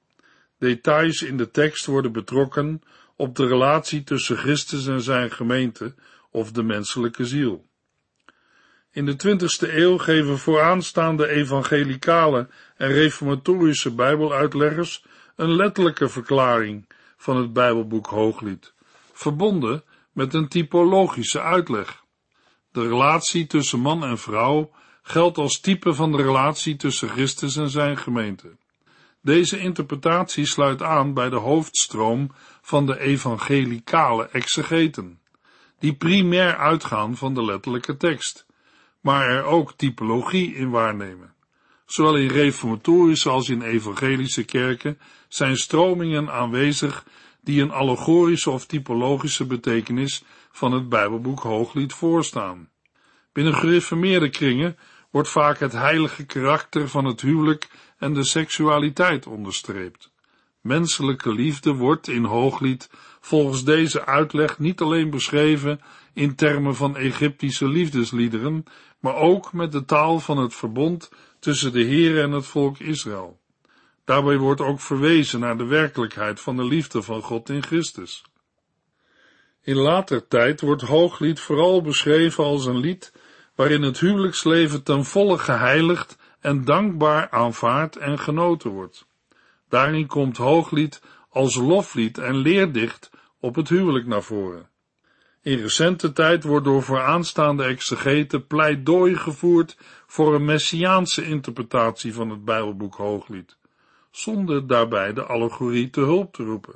Details 0.59 1.21
in 1.21 1.37
de 1.37 1.51
tekst 1.51 1.85
worden 1.85 2.11
betrokken 2.11 2.81
op 3.15 3.35
de 3.35 3.47
relatie 3.47 4.03
tussen 4.03 4.37
Christus 4.37 4.87
en 4.87 5.01
zijn 5.01 5.31
gemeente 5.31 5.95
of 6.29 6.51
de 6.51 6.63
menselijke 6.63 7.25
ziel. 7.25 7.69
In 8.93 9.05
de 9.05 9.13
20e 9.13 9.73
eeuw 9.73 9.97
geven 9.97 10.37
vooraanstaande 10.37 11.27
evangelicale 11.27 12.49
en 12.77 12.87
reformatorische 12.87 13.95
bijbeluitleggers 13.95 15.05
een 15.35 15.55
letterlijke 15.55 16.09
verklaring 16.09 16.87
van 17.17 17.37
het 17.37 17.53
Bijbelboek 17.53 18.07
Hooglied, 18.07 18.73
verbonden 19.13 19.83
met 20.11 20.33
een 20.33 20.47
typologische 20.47 21.41
uitleg. 21.41 22.03
De 22.71 22.87
relatie 22.87 23.47
tussen 23.47 23.79
man 23.79 24.03
en 24.03 24.17
vrouw 24.17 24.71
geldt 25.01 25.37
als 25.37 25.59
type 25.59 25.93
van 25.93 26.11
de 26.11 26.17
relatie 26.17 26.75
tussen 26.75 27.09
Christus 27.09 27.55
en 27.55 27.69
zijn 27.69 27.97
gemeente. 27.97 28.57
Deze 29.21 29.59
interpretatie 29.59 30.45
sluit 30.45 30.81
aan 30.81 31.13
bij 31.13 31.29
de 31.29 31.35
hoofdstroom 31.35 32.31
van 32.61 32.85
de 32.85 32.99
evangelicale 32.99 34.29
exegeten, 34.31 35.19
die 35.79 35.95
primair 35.95 36.57
uitgaan 36.57 37.17
van 37.17 37.33
de 37.33 37.43
letterlijke 37.43 37.97
tekst, 37.97 38.45
maar 39.01 39.29
er 39.29 39.43
ook 39.43 39.73
typologie 39.73 40.55
in 40.55 40.69
waarnemen. 40.69 41.33
Zowel 41.85 42.17
in 42.17 42.27
reformatorische 42.27 43.29
als 43.29 43.49
in 43.49 43.61
evangelische 43.61 44.43
kerken 44.43 44.99
zijn 45.27 45.57
stromingen 45.57 46.31
aanwezig 46.31 47.05
die 47.41 47.61
een 47.61 47.71
allegorische 47.71 48.49
of 48.49 48.65
typologische 48.65 49.45
betekenis 49.45 50.23
van 50.51 50.71
het 50.71 50.89
Bijbelboek 50.89 51.39
Hooglied 51.39 51.93
voorstaan. 51.93 52.69
Binnen 53.33 53.55
gereformeerde 53.55 54.29
kringen 54.29 54.77
wordt 55.11 55.29
vaak 55.29 55.59
het 55.59 55.71
heilige 55.71 56.25
karakter 56.25 56.89
van 56.89 57.05
het 57.05 57.21
huwelijk 57.21 57.69
en 57.97 58.13
de 58.13 58.23
seksualiteit 58.23 59.27
onderstreept. 59.27 60.11
Menselijke 60.61 61.33
liefde 61.33 61.73
wordt 61.73 62.07
in 62.07 62.23
Hooglied 62.23 62.89
volgens 63.19 63.63
deze 63.63 64.05
uitleg 64.05 64.59
niet 64.59 64.81
alleen 64.81 65.09
beschreven 65.09 65.81
in 66.13 66.35
termen 66.35 66.75
van 66.75 66.97
Egyptische 66.97 67.67
liefdesliederen, 67.67 68.63
maar 69.01 69.15
ook 69.15 69.53
met 69.53 69.71
de 69.71 69.85
taal 69.85 70.19
van 70.19 70.37
het 70.37 70.55
verbond 70.55 71.11
tussen 71.39 71.71
de 71.71 71.81
Heer 71.81 72.21
en 72.21 72.31
het 72.31 72.45
volk 72.45 72.79
Israël. 72.79 73.39
Daarbij 74.05 74.37
wordt 74.37 74.61
ook 74.61 74.79
verwezen 74.79 75.39
naar 75.39 75.57
de 75.57 75.65
werkelijkheid 75.65 76.39
van 76.39 76.55
de 76.55 76.63
liefde 76.63 77.01
van 77.01 77.21
God 77.21 77.49
in 77.49 77.63
Christus. 77.63 78.23
In 79.61 79.75
later 79.75 80.27
tijd 80.27 80.61
wordt 80.61 80.81
Hooglied 80.81 81.39
vooral 81.39 81.81
beschreven 81.81 82.43
als 82.43 82.65
een 82.65 82.79
lied 82.79 83.13
waarin 83.55 83.81
het 83.81 83.99
huwelijksleven 83.99 84.83
ten 84.83 85.05
volle 85.05 85.37
geheiligd 85.37 86.17
en 86.39 86.65
dankbaar 86.65 87.29
aanvaard 87.29 87.95
en 87.95 88.19
genoten 88.19 88.69
wordt. 88.69 89.05
Daarin 89.69 90.07
komt 90.07 90.37
Hooglied 90.37 91.01
als 91.29 91.55
loflied 91.55 92.17
en 92.17 92.35
leerdicht 92.35 93.09
op 93.39 93.55
het 93.55 93.69
huwelijk 93.69 94.05
naar 94.05 94.23
voren. 94.23 94.70
In 95.43 95.59
recente 95.59 96.11
tijd 96.11 96.43
wordt 96.43 96.65
door 96.65 96.83
vooraanstaande 96.83 97.63
exegeten 97.63 98.47
pleidooi 98.47 99.15
gevoerd 99.15 99.77
voor 100.07 100.35
een 100.35 100.45
messiaanse 100.45 101.25
interpretatie 101.25 102.13
van 102.13 102.29
het 102.29 102.45
Bijbelboek 102.45 102.95
Hooglied, 102.95 103.57
zonder 104.11 104.67
daarbij 104.67 105.13
de 105.13 105.23
allegorie 105.23 105.89
te 105.89 106.01
hulp 106.01 106.33
te 106.33 106.43
roepen. 106.43 106.75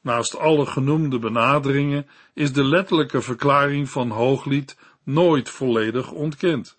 Naast 0.00 0.38
alle 0.38 0.66
genoemde 0.66 1.18
benaderingen 1.18 2.06
is 2.34 2.52
de 2.52 2.64
letterlijke 2.64 3.22
verklaring 3.22 3.90
van 3.90 4.10
Hooglied 4.10 4.76
nooit 5.02 5.50
volledig 5.50 6.10
ontkend. 6.10 6.74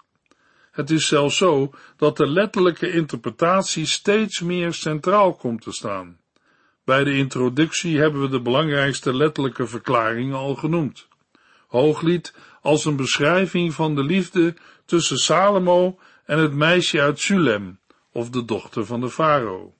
Het 0.71 0.89
is 0.89 1.07
zelfs 1.07 1.37
zo 1.37 1.71
dat 1.97 2.17
de 2.17 2.27
letterlijke 2.27 2.91
interpretatie 2.91 3.85
steeds 3.85 4.41
meer 4.41 4.73
centraal 4.73 5.35
komt 5.35 5.61
te 5.61 5.71
staan. 5.71 6.19
Bij 6.85 7.03
de 7.03 7.17
introductie 7.17 7.99
hebben 7.99 8.21
we 8.21 8.29
de 8.29 8.41
belangrijkste 8.41 9.15
letterlijke 9.15 9.67
verklaringen 9.67 10.37
al 10.37 10.55
genoemd. 10.55 11.07
Hooglied 11.67 12.35
als 12.61 12.85
een 12.85 12.95
beschrijving 12.95 13.73
van 13.73 13.95
de 13.95 14.03
liefde 14.03 14.55
tussen 14.85 15.17
Salomo 15.17 15.99
en 16.25 16.39
het 16.39 16.53
meisje 16.53 17.01
uit 17.01 17.19
Sulem, 17.19 17.79
of 18.11 18.29
de 18.29 18.45
dochter 18.45 18.85
van 18.85 19.01
de 19.01 19.09
farao. 19.09 19.73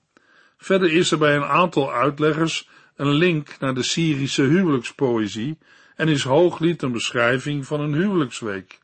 Verder 0.56 0.92
is 0.92 1.10
er 1.10 1.18
bij 1.18 1.36
een 1.36 1.44
aantal 1.44 1.92
uitleggers 1.92 2.68
een 2.96 3.12
link 3.12 3.56
naar 3.58 3.74
de 3.74 3.82
Syrische 3.82 4.42
huwelijkspoëzie 4.42 5.58
en 5.96 6.08
is 6.08 6.22
Hooglied 6.22 6.82
een 6.82 6.92
beschrijving 6.92 7.66
van 7.66 7.80
een 7.80 7.94
huwelijksweek. 7.94 8.78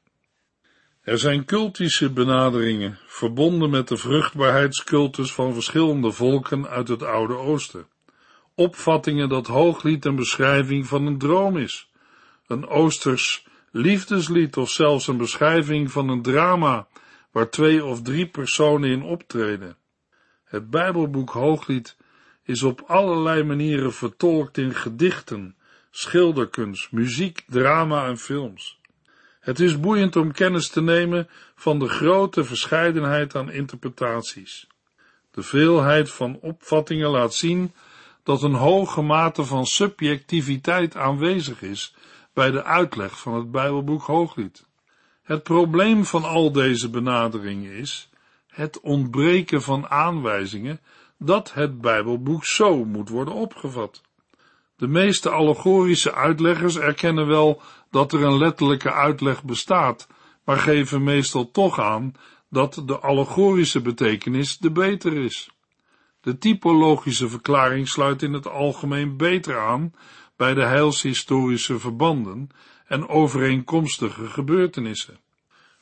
Er 1.02 1.18
zijn 1.18 1.44
cultische 1.44 2.10
benaderingen, 2.10 2.98
verbonden 3.06 3.70
met 3.70 3.88
de 3.88 3.96
vruchtbaarheidscultus 3.96 5.32
van 5.32 5.54
verschillende 5.54 6.12
volken 6.12 6.68
uit 6.68 6.88
het 6.88 7.02
Oude 7.02 7.34
Oosten. 7.34 7.86
Opvattingen 8.60 9.28
dat 9.28 9.46
Hooglied 9.46 10.04
een 10.04 10.16
beschrijving 10.16 10.86
van 10.86 11.06
een 11.06 11.18
droom 11.18 11.56
is, 11.56 11.90
een 12.46 12.66
Oosters 12.66 13.46
liefdeslied 13.70 14.56
of 14.56 14.70
zelfs 14.70 15.06
een 15.06 15.16
beschrijving 15.16 15.92
van 15.92 16.08
een 16.08 16.22
drama 16.22 16.86
waar 17.30 17.50
twee 17.50 17.84
of 17.84 18.02
drie 18.02 18.26
personen 18.26 18.90
in 18.90 19.02
optreden. 19.02 19.76
Het 20.44 20.70
Bijbelboek 20.70 21.30
Hooglied 21.30 21.96
is 22.44 22.62
op 22.62 22.82
allerlei 22.86 23.42
manieren 23.42 23.92
vertolkt 23.92 24.58
in 24.58 24.74
gedichten, 24.74 25.56
schilderkunst, 25.90 26.92
muziek, 26.92 27.44
drama 27.48 28.06
en 28.06 28.18
films. 28.18 28.80
Het 29.40 29.60
is 29.60 29.80
boeiend 29.80 30.16
om 30.16 30.32
kennis 30.32 30.68
te 30.68 30.82
nemen 30.82 31.28
van 31.54 31.78
de 31.78 31.88
grote 31.88 32.44
verscheidenheid 32.44 33.36
aan 33.36 33.50
interpretaties. 33.50 34.66
De 35.30 35.42
veelheid 35.42 36.10
van 36.10 36.38
opvattingen 36.40 37.10
laat 37.10 37.34
zien 37.34 37.72
dat 38.30 38.42
een 38.42 38.54
hoge 38.54 39.02
mate 39.02 39.44
van 39.44 39.66
subjectiviteit 39.66 40.96
aanwezig 40.96 41.62
is 41.62 41.94
bij 42.32 42.50
de 42.50 42.64
uitleg 42.64 43.20
van 43.20 43.34
het 43.34 43.50
Bijbelboek 43.50 44.02
Hooglied. 44.02 44.66
Het 45.22 45.42
probleem 45.42 46.04
van 46.04 46.24
al 46.24 46.52
deze 46.52 46.90
benaderingen 46.90 47.72
is 47.72 48.10
het 48.48 48.80
ontbreken 48.80 49.62
van 49.62 49.88
aanwijzingen 49.88 50.80
dat 51.18 51.52
het 51.52 51.80
Bijbelboek 51.80 52.44
zo 52.44 52.84
moet 52.84 53.08
worden 53.08 53.34
opgevat. 53.34 54.02
De 54.76 54.88
meeste 54.88 55.30
allegorische 55.30 56.14
uitleggers 56.14 56.76
erkennen 56.76 57.26
wel 57.26 57.62
dat 57.90 58.12
er 58.12 58.22
een 58.22 58.38
letterlijke 58.38 58.92
uitleg 58.92 59.44
bestaat, 59.44 60.08
maar 60.44 60.58
geven 60.58 61.02
meestal 61.04 61.50
toch 61.50 61.80
aan 61.80 62.12
dat 62.50 62.82
de 62.84 62.98
allegorische 62.98 63.80
betekenis 63.80 64.58
de 64.58 64.70
beter 64.70 65.12
is. 65.12 65.50
De 66.20 66.38
typologische 66.38 67.28
verklaring 67.28 67.88
sluit 67.88 68.22
in 68.22 68.32
het 68.32 68.48
algemeen 68.48 69.16
beter 69.16 69.58
aan 69.58 69.94
bij 70.36 70.54
de 70.54 70.64
heilshistorische 70.64 71.78
verbanden 71.78 72.48
en 72.86 73.08
overeenkomstige 73.08 74.26
gebeurtenissen. 74.26 75.18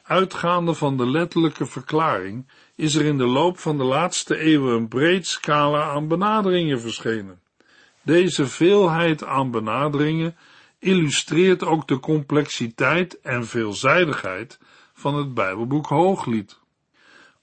Uitgaande 0.02 0.75
van 0.75 0.97
de 0.97 1.07
letterlijke 1.07 1.66
verklaring 1.66 2.49
is 2.75 2.95
er 2.95 3.04
in 3.04 3.18
de 3.18 3.26
loop 3.26 3.59
van 3.59 3.76
de 3.76 3.85
laatste 3.85 4.38
eeuwen 4.38 4.75
een 4.75 4.88
breed 4.88 5.26
scala 5.26 5.83
aan 5.83 6.09
benaderingen 6.09 6.80
verschenen. 6.80 7.40
Deze 8.02 8.47
veelheid 8.47 9.25
aan 9.25 9.50
benaderingen 9.50 10.37
illustreert 10.78 11.64
ook 11.64 11.88
de 11.88 12.00
complexiteit 12.00 13.21
en 13.21 13.47
veelzijdigheid 13.47 14.59
van 14.95 15.14
het 15.14 15.35
Bijbelboek 15.35 15.87
Hooglied. 15.87 16.59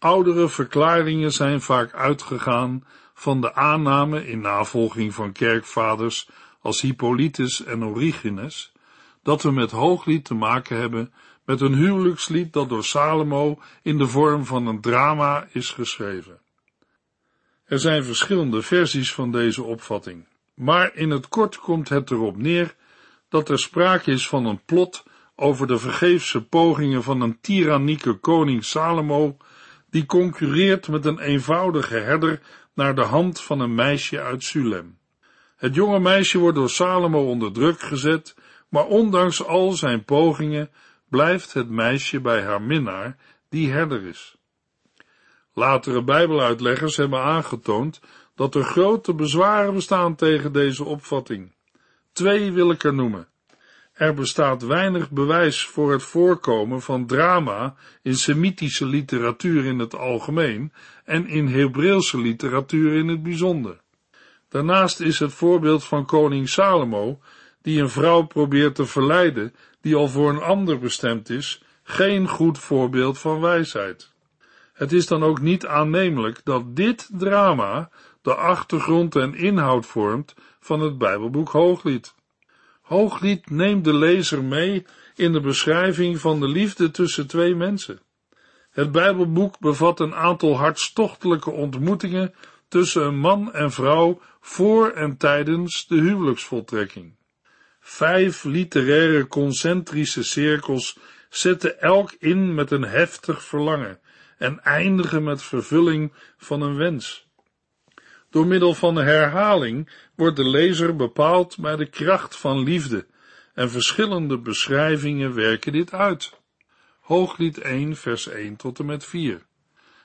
Oudere 0.06 0.50
verklaringen 0.50 1.32
zijn 1.32 1.62
vaak 1.62 1.94
uitgegaan 1.94 2.84
van 3.14 3.42
de 3.42 3.54
aanname 3.54 4.28
in 4.28 4.42
navolging 4.42 5.14
van 5.14 5.32
kerkvaders 5.32 6.30
als 6.62 6.82
Hippolytus 6.82 7.64
en 7.64 7.86
Origenes, 7.86 8.72
dat 9.24 9.44
we 9.44 9.52
met 9.52 9.72
Hooglied 9.72 10.26
te 10.26 10.34
maken 10.34 10.78
hebben 10.78 11.14
met 11.46 11.62
een 11.62 11.74
huwelijkslied 11.74 12.54
dat 12.54 12.70
door 12.70 12.84
Salomo 12.84 13.60
in 13.82 13.98
de 13.98 14.08
vorm 14.08 14.46
van 14.46 14.68
een 14.68 14.82
drama 14.82 15.48
is 15.52 15.70
geschreven. 15.70 16.40
Er 17.66 17.80
zijn 17.80 18.04
verschillende 18.04 18.62
versies 18.62 19.14
van 19.14 19.32
deze 19.32 19.64
opvatting, 19.64 20.28
maar 20.54 20.96
in 20.96 21.10
het 21.10 21.28
kort 21.28 21.58
komt 21.58 21.90
het 21.90 22.12
erop 22.12 22.38
neer 22.38 22.76
dat 23.30 23.50
er 23.50 23.60
sprake 23.60 24.12
is 24.12 24.28
van 24.28 24.46
een 24.46 24.62
plot 24.66 25.04
over 25.36 25.68
de 25.68 25.78
vergeefse 25.78 26.44
pogingen 26.44 27.04
van 27.04 27.22
een 27.22 27.38
tyrannieke 27.42 28.14
koning 28.14 28.64
Salomo, 28.64 29.38
die 29.96 30.06
concurreert 30.06 30.88
met 30.88 31.06
een 31.06 31.20
eenvoudige 31.20 31.96
herder 31.96 32.42
naar 32.74 32.96
de 32.96 33.02
hand 33.02 33.42
van 33.42 33.60
een 33.60 33.76
meisje 33.76 34.22
uit 34.22 34.44
Sulem. 34.44 34.98
Het 35.56 35.76
jonge 35.76 36.00
meisje 36.00 36.38
wordt 36.38 36.58
door 36.58 36.70
Salomo 36.70 37.30
onder 37.30 37.52
druk 37.52 37.80
gezet, 37.80 38.36
maar 38.70 38.86
ondanks 38.86 39.44
al 39.44 39.72
zijn 39.72 40.04
pogingen 40.04 40.70
blijft 41.10 41.54
het 41.54 41.70
meisje 41.70 42.22
bij 42.22 42.42
haar 42.42 42.62
minnaar, 42.62 43.18
die 43.50 43.72
herder 43.72 44.04
is. 44.04 44.38
Latere 45.54 46.04
Bijbeluitleggers 46.04 46.98
hebben 46.98 47.20
aangetoond 47.20 48.02
dat 48.36 48.56
er 48.56 48.64
grote 48.64 49.14
bezwaren 49.14 49.74
bestaan 49.74 50.16
tegen 50.16 50.52
deze 50.52 50.84
opvatting. 50.84 51.56
Twee 52.12 52.52
wil 52.52 52.72
ik 52.72 52.84
er 52.84 52.94
noemen. 52.94 53.28
Er 53.96 54.14
bestaat 54.14 54.62
weinig 54.62 55.12
bewijs 55.12 55.66
voor 55.66 55.92
het 55.92 56.04
voorkomen 56.04 56.82
van 56.82 57.06
drama 57.06 57.76
in 58.02 58.16
Semitische 58.16 58.86
literatuur 58.86 59.66
in 59.66 59.80
het 59.80 59.96
algemeen 59.96 60.74
en 61.04 61.28
in 61.28 61.48
Hebreeuwse 61.48 62.18
literatuur 62.18 62.94
in 62.94 63.08
het 63.08 63.24
bijzonder. 63.24 63.82
Daarnaast 64.50 65.00
is 65.00 65.20
het 65.20 65.34
voorbeeld 65.34 65.84
van 65.84 66.06
koning 66.06 66.50
Salomo, 66.50 67.20
die 67.62 67.82
een 67.82 67.90
vrouw 67.90 68.22
probeert 68.22 68.76
te 68.76 68.86
verleiden 68.86 69.54
die 69.82 69.96
al 69.96 70.08
voor 70.08 70.30
een 70.30 70.42
ander 70.42 70.80
bestemd 70.80 71.30
is, 71.30 71.64
geen 71.84 72.28
goed 72.28 72.60
voorbeeld 72.60 73.20
van 73.20 73.42
wijsheid. 73.42 74.12
Het 74.74 74.92
is 74.92 75.08
dan 75.08 75.24
ook 75.24 75.42
niet 75.42 75.66
aannemelijk 75.66 76.42
dat 76.44 76.76
dit 76.76 77.10
drama 77.12 77.90
de 78.22 78.36
achtergrond 78.36 79.16
en 79.16 79.36
inhoud 79.36 79.86
vormt 79.86 80.34
van 80.60 80.80
het 80.80 80.98
Bijbelboek 80.98 81.50
Hooglied. 81.50 82.15
Hooglied 82.86 83.50
neemt 83.50 83.84
de 83.84 83.94
lezer 83.94 84.44
mee 84.44 84.86
in 85.16 85.32
de 85.32 85.42
beschrijving 85.42 86.20
van 86.20 86.40
de 86.40 86.48
liefde 86.48 86.92
tussen 86.92 87.28
twee 87.28 87.56
mensen. 87.56 88.00
Het 88.72 88.92
Bijbelboek 88.92 89.60
bevat 89.60 90.00
een 90.00 90.16
aantal 90.16 90.58
hartstochtelijke 90.58 91.52
ontmoetingen 91.52 92.34
tussen 92.68 93.06
een 93.06 93.18
man 93.18 93.54
en 93.54 93.72
vrouw 93.72 94.22
voor 94.40 94.90
en 94.90 95.18
tijdens 95.18 95.88
de 95.88 95.96
huwelijksvoltrekking. 95.96 97.16
Vijf 97.80 98.44
literaire 98.44 99.28
concentrische 99.28 100.24
cirkels 100.24 100.98
zetten 101.30 101.82
elk 101.82 102.12
in 102.20 102.54
met 102.54 102.72
een 102.72 102.86
heftig 102.86 103.44
verlangen 103.44 104.00
en 104.38 104.64
eindigen 104.64 105.24
met 105.24 105.44
vervulling 105.44 106.14
van 106.38 106.62
een 106.62 106.76
wens. 106.76 107.25
Door 108.36 108.48
middel 108.48 108.74
van 108.74 108.96
herhaling 108.96 109.90
wordt 110.16 110.36
de 110.36 110.50
lezer 110.50 110.96
bepaald 110.96 111.58
bij 111.58 111.76
de 111.76 111.90
kracht 111.90 112.38
van 112.38 112.64
liefde 112.64 113.06
en 113.54 113.70
verschillende 113.70 114.40
beschrijvingen 114.40 115.34
werken 115.34 115.72
dit 115.72 115.94
uit. 115.94 116.40
Hooglied 117.00 117.58
1 117.58 117.96
vers 117.96 118.28
1 118.28 118.56
tot 118.56 118.80
en 118.80 118.86
met 118.86 119.06
4. 119.06 119.46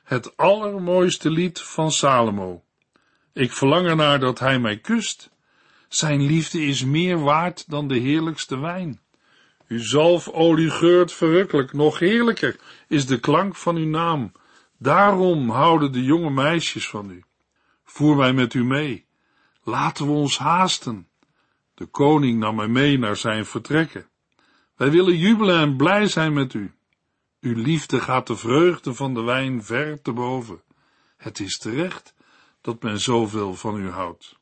Het 0.05 0.37
allermooiste 0.37 1.31
lied 1.31 1.61
van 1.61 1.93
Salomo. 1.93 2.65
Ik 3.33 3.53
verlang 3.53 3.87
ernaar 3.87 4.19
dat 4.21 4.39
hij 4.39 4.59
mij 4.59 4.79
kust. 4.79 5.31
Zijn 5.89 6.23
liefde 6.23 6.63
is 6.65 6.85
meer 6.85 7.19
waard 7.19 7.71
dan 7.71 7.89
de 7.89 7.99
heerlijkste 7.99 8.59
wijn. 8.59 9.01
Uw 9.69 9.83
zalfolie 9.83 10.71
geurt 10.71 11.13
verrukkelijk, 11.13 11.73
nog 11.73 11.99
heerlijker 11.99 12.57
is 12.89 13.07
de 13.07 13.21
klank 13.21 13.57
van 13.57 13.77
uw 13.77 13.89
naam. 13.89 14.33
Daarom 14.79 15.51
houden 15.51 15.93
de 15.93 16.05
jonge 16.05 16.31
meisjes 16.31 16.89
van 16.89 17.11
u. 17.11 17.25
Voer 17.93 18.17
mij 18.17 18.33
met 18.33 18.55
u 18.55 18.65
mee. 18.65 19.07
Laten 19.63 20.07
we 20.07 20.13
ons 20.13 20.39
haasten. 20.39 21.09
De 21.75 21.87
koning 21.87 22.39
nam 22.39 22.57
mij 22.57 22.69
mee 22.69 22.99
naar 22.99 23.17
zijn 23.17 23.47
vertrekken. 23.47 24.09
Wij 24.77 24.91
willen 24.91 25.17
jubelen 25.17 25.61
en 25.61 25.77
blij 25.77 26.07
zijn 26.07 26.33
met 26.33 26.55
u. 26.55 26.73
Uw 27.41 27.55
liefde 27.55 28.01
gaat 28.01 28.27
de 28.27 28.37
vreugde 28.37 28.95
van 28.95 29.15
de 29.15 29.23
wijn 29.23 29.65
ver 29.65 30.03
te 30.03 30.13
boven. 30.13 30.63
Het 31.17 31.41
is 31.41 31.59
terecht 31.59 32.15
dat 32.61 32.83
men 32.83 33.01
zoveel 33.01 33.55
van 33.55 33.77
u 33.77 33.91
houdt. 33.91 34.39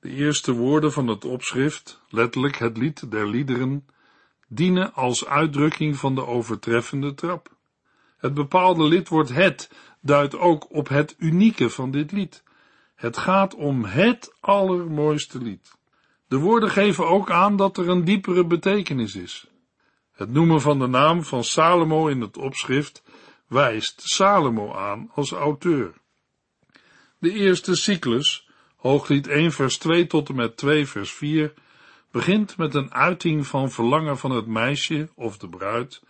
De 0.00 0.08
eerste 0.08 0.52
woorden 0.52 0.92
van 0.92 1.06
het 1.06 1.24
opschrift, 1.24 2.02
letterlijk 2.08 2.56
het 2.56 2.76
lied 2.76 3.10
der 3.10 3.28
liederen, 3.28 3.86
dienen 4.48 4.94
als 4.94 5.26
uitdrukking 5.26 5.96
van 5.96 6.14
de 6.14 6.26
overtreffende 6.26 7.14
trap. 7.14 7.56
Het 8.16 8.34
bepaalde 8.34 8.84
lidwoord 8.84 9.28
het 9.28 9.70
duidt 10.00 10.36
ook 10.36 10.70
op 10.70 10.88
het 10.88 11.14
unieke 11.18 11.70
van 11.70 11.90
dit 11.90 12.12
lied. 12.12 12.42
Het 13.02 13.16
gaat 13.16 13.54
om 13.54 13.84
het 13.84 14.34
allermooiste 14.40 15.38
lied. 15.38 15.72
De 16.28 16.36
woorden 16.36 16.70
geven 16.70 17.08
ook 17.08 17.30
aan 17.30 17.56
dat 17.56 17.76
er 17.76 17.88
een 17.88 18.04
diepere 18.04 18.46
betekenis 18.46 19.14
is. 19.14 19.46
Het 20.12 20.30
noemen 20.30 20.60
van 20.60 20.78
de 20.78 20.86
naam 20.86 21.24
van 21.24 21.44
Salomo 21.44 22.06
in 22.06 22.20
het 22.20 22.36
opschrift 22.36 23.02
wijst 23.46 24.02
Salomo 24.04 24.74
aan 24.74 25.10
als 25.14 25.32
auteur. 25.32 25.94
De 27.18 27.32
eerste 27.32 27.76
cyclus, 27.76 28.48
hooglied 28.76 29.26
1 29.26 29.52
vers 29.52 29.78
2 29.78 30.06
tot 30.06 30.28
en 30.28 30.34
met 30.34 30.56
2 30.56 30.86
vers 30.86 31.12
4, 31.12 31.54
begint 32.10 32.56
met 32.56 32.74
een 32.74 32.94
uiting 32.94 33.46
van 33.46 33.70
verlangen 33.70 34.18
van 34.18 34.30
het 34.30 34.46
meisje 34.46 35.08
of 35.14 35.38
de 35.38 35.48
bruid 35.48 36.02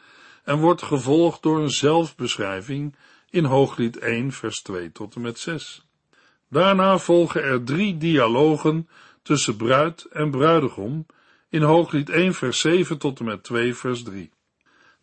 en 0.44 0.58
wordt 0.58 0.82
gevolgd 0.82 1.42
door 1.42 1.60
een 1.60 1.70
zelfbeschrijving 1.70 2.96
in 3.30 3.44
hooglied 3.44 3.98
1 3.98 4.32
vers 4.32 4.62
2 4.62 4.92
tot 4.92 5.14
en 5.14 5.20
met 5.20 5.38
6. 5.38 5.86
Daarna 6.52 6.98
volgen 6.98 7.42
er 7.42 7.64
drie 7.64 7.96
dialogen 7.96 8.88
tussen 9.22 9.56
bruid 9.56 10.04
en 10.04 10.30
bruidegom 10.30 11.06
in 11.48 11.62
hooglied 11.62 12.10
1 12.10 12.34
vers 12.34 12.60
7 12.60 12.98
tot 12.98 13.18
en 13.18 13.24
met 13.24 13.42
2 13.42 13.74
vers 13.74 14.02
3, 14.02 14.30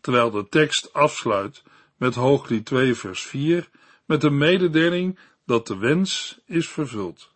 terwijl 0.02 0.32
de 0.32 0.48
tekst 0.50 0.94
afsluit 0.94 1.64
met 1.98 2.16
hooglied 2.16 2.66
2 2.66 2.96
vers 2.96 3.24
4 3.24 3.70
met 4.06 4.24
een 4.24 4.38
mededeling 4.38 5.20
dat 5.46 5.68
de 5.68 5.78
wens 5.78 6.40
is 6.46 6.70
vervuld. 6.70 7.34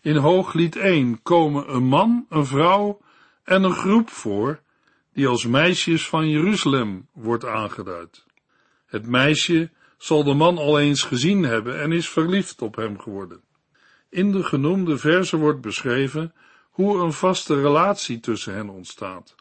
In 0.00 0.16
hooglied 0.16 0.76
1 0.76 1.22
komen 1.22 1.74
een 1.74 1.84
man, 1.84 2.26
een 2.28 2.46
vrouw 2.46 3.00
en 3.44 3.62
een 3.62 3.74
groep 3.74 4.10
voor, 4.10 4.60
die 5.12 5.26
als 5.26 5.46
meisjes 5.46 6.08
van 6.08 6.28
Jeruzalem 6.28 7.08
wordt 7.12 7.44
aangeduid. 7.44 8.24
Het 8.86 9.06
meisje 9.06 9.70
zal 10.04 10.24
de 10.24 10.34
man 10.34 10.58
al 10.58 10.78
eens 10.78 11.02
gezien 11.02 11.42
hebben 11.42 11.80
en 11.80 11.92
is 11.92 12.08
verliefd 12.08 12.62
op 12.62 12.76
hem 12.76 13.00
geworden. 13.00 13.40
In 14.08 14.32
de 14.32 14.42
genoemde 14.42 14.98
verse 14.98 15.36
wordt 15.36 15.60
beschreven 15.60 16.34
hoe 16.70 17.02
een 17.02 17.12
vaste 17.12 17.60
relatie 17.60 18.20
tussen 18.20 18.54
hen 18.54 18.68
ontstaat. 18.68 19.34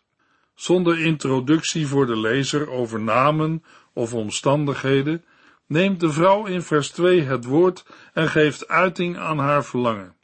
Zonder 0.55 0.99
introductie 0.99 1.87
voor 1.87 2.05
de 2.05 2.17
lezer 2.17 2.69
over 2.69 3.01
namen 3.01 3.63
of 3.93 4.13
omstandigheden, 4.13 5.25
neemt 5.67 5.99
de 5.99 6.11
vrouw 6.11 6.45
in 6.45 6.61
vers 6.61 6.89
2 6.89 7.21
het 7.21 7.45
woord 7.45 7.85
en 8.13 8.29
geeft 8.29 8.67
uiting 8.67 9.17
aan 9.17 9.39
haar 9.39 9.65
verlangen. 9.65 10.15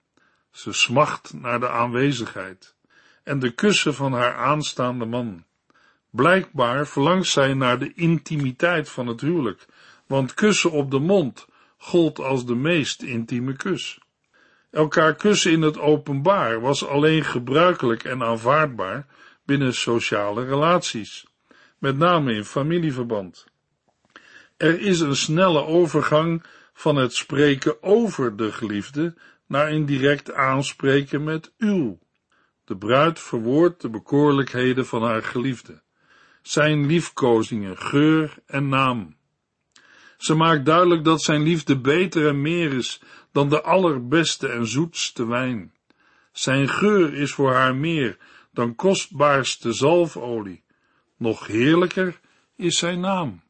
Ze 0.51 0.73
smacht 0.73 1.33
naar 1.33 1.59
de 1.59 1.69
aanwezigheid 1.69 2.75
en 3.23 3.39
de 3.39 3.51
kussen 3.51 3.93
van 3.93 4.13
haar 4.13 4.35
aanstaande 4.35 5.05
man. 5.05 5.43
Blijkbaar 6.09 6.87
verlangt 6.87 7.27
zij 7.27 7.53
naar 7.53 7.79
de 7.79 7.93
intimiteit 7.93 8.89
van 8.89 9.07
het 9.07 9.21
huwelijk, 9.21 9.67
want 10.09 10.33
kussen 10.33 10.71
op 10.71 10.91
de 10.91 10.99
mond 10.99 11.47
gold 11.77 12.19
als 12.19 12.45
de 12.45 12.55
meest 12.55 13.01
intieme 13.01 13.55
kus. 13.55 13.99
Elkaar 14.71 15.15
kussen 15.15 15.51
in 15.51 15.61
het 15.61 15.79
openbaar 15.79 16.61
was 16.61 16.85
alleen 16.85 17.23
gebruikelijk 17.23 18.03
en 18.03 18.23
aanvaardbaar 18.23 19.05
binnen 19.45 19.73
sociale 19.73 20.45
relaties, 20.45 21.27
met 21.77 21.97
name 21.97 22.33
in 22.33 22.45
familieverband. 22.45 23.45
Er 24.57 24.79
is 24.79 24.99
een 24.99 25.15
snelle 25.15 25.65
overgang 25.65 26.43
van 26.73 26.95
het 26.95 27.13
spreken 27.13 27.83
over 27.83 28.35
de 28.35 28.51
geliefde 28.51 29.15
naar 29.47 29.71
een 29.71 29.85
direct 29.85 30.33
aanspreken 30.33 31.23
met 31.23 31.53
uw. 31.57 31.99
De 32.65 32.77
bruid 32.77 33.19
verwoordt 33.19 33.81
de 33.81 33.89
bekoorlijkheden 33.89 34.85
van 34.85 35.03
haar 35.03 35.23
geliefde, 35.23 35.81
zijn 36.41 36.85
liefkozingen, 36.85 37.77
geur 37.77 38.37
en 38.45 38.69
naam. 38.69 39.17
Ze 40.19 40.35
maakt 40.35 40.65
duidelijk 40.65 41.03
dat 41.03 41.21
zijn 41.21 41.41
liefde 41.41 41.79
beter 41.79 42.27
en 42.27 42.41
meer 42.41 42.73
is 42.73 43.01
dan 43.31 43.49
de 43.49 43.61
allerbeste 43.61 44.47
en 44.47 44.67
zoetste 44.67 45.25
wijn. 45.25 45.73
Zijn 46.31 46.69
geur 46.69 47.13
is 47.13 47.33
voor 47.33 47.53
haar 47.53 47.75
meer 47.75 48.17
dan 48.53 48.75
kostbaarste 48.75 49.73
zalfolie. 49.73 50.63
Nog 51.17 51.47
heerlijker 51.47 52.19
is 52.55 52.77
zijn 52.77 52.99
naam. 52.99 53.41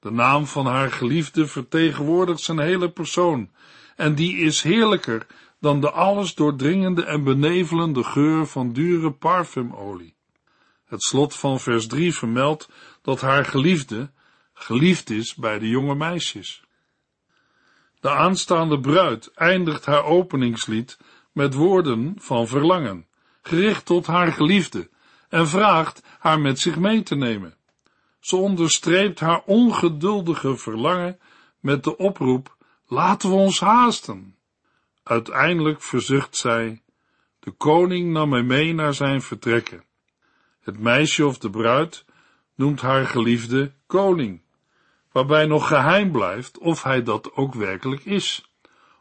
De 0.00 0.10
naam 0.10 0.46
van 0.46 0.66
haar 0.66 0.92
geliefde 0.92 1.46
vertegenwoordigt 1.46 2.40
zijn 2.40 2.58
hele 2.58 2.90
persoon, 2.90 3.50
en 3.96 4.14
die 4.14 4.36
is 4.36 4.62
heerlijker 4.62 5.26
dan 5.60 5.80
de 5.80 5.90
alles 5.90 6.34
doordringende 6.34 7.04
en 7.04 7.24
benevelende 7.24 8.04
geur 8.04 8.46
van 8.46 8.72
dure 8.72 9.12
parfumolie. 9.12 10.14
Het 10.84 11.02
slot 11.02 11.36
van 11.36 11.60
vers 11.60 11.86
3 11.86 12.14
vermeldt 12.14 12.68
dat 13.02 13.20
haar 13.20 13.44
geliefde 13.44 14.10
geliefd 14.58 15.10
is 15.10 15.34
bij 15.34 15.58
de 15.58 15.68
jonge 15.68 15.94
meisjes. 15.94 16.64
De 18.00 18.10
aanstaande 18.10 18.80
bruid 18.80 19.30
eindigt 19.34 19.84
haar 19.84 20.04
openingslied 20.04 20.98
met 21.32 21.54
woorden 21.54 22.14
van 22.18 22.46
verlangen, 22.46 23.06
gericht 23.42 23.84
tot 23.84 24.06
haar 24.06 24.32
geliefde, 24.32 24.90
en 25.28 25.48
vraagt 25.48 26.02
haar 26.18 26.40
met 26.40 26.58
zich 26.58 26.76
mee 26.76 27.02
te 27.02 27.14
nemen. 27.14 27.56
Ze 28.20 28.36
onderstreept 28.36 29.20
haar 29.20 29.42
ongeduldige 29.44 30.56
verlangen 30.56 31.18
met 31.60 31.84
de 31.84 31.96
oproep: 31.96 32.56
laten 32.86 33.28
we 33.28 33.34
ons 33.34 33.60
haasten. 33.60 34.36
Uiteindelijk 35.02 35.82
verzucht 35.82 36.36
zij: 36.36 36.82
de 37.38 37.50
koning 37.50 38.12
nam 38.12 38.28
mij 38.28 38.42
mee 38.42 38.74
naar 38.74 38.94
zijn 38.94 39.22
vertrekken. 39.22 39.84
Het 40.60 40.78
meisje 40.78 41.26
of 41.26 41.38
de 41.38 41.50
bruid 41.50 42.04
noemt 42.54 42.80
haar 42.80 43.06
geliefde 43.06 43.72
koning 43.86 44.44
waarbij 45.16 45.46
nog 45.46 45.68
geheim 45.68 46.12
blijft 46.12 46.58
of 46.58 46.82
hij 46.82 47.02
dat 47.02 47.32
ook 47.32 47.54
werkelijk 47.54 48.04
is, 48.04 48.50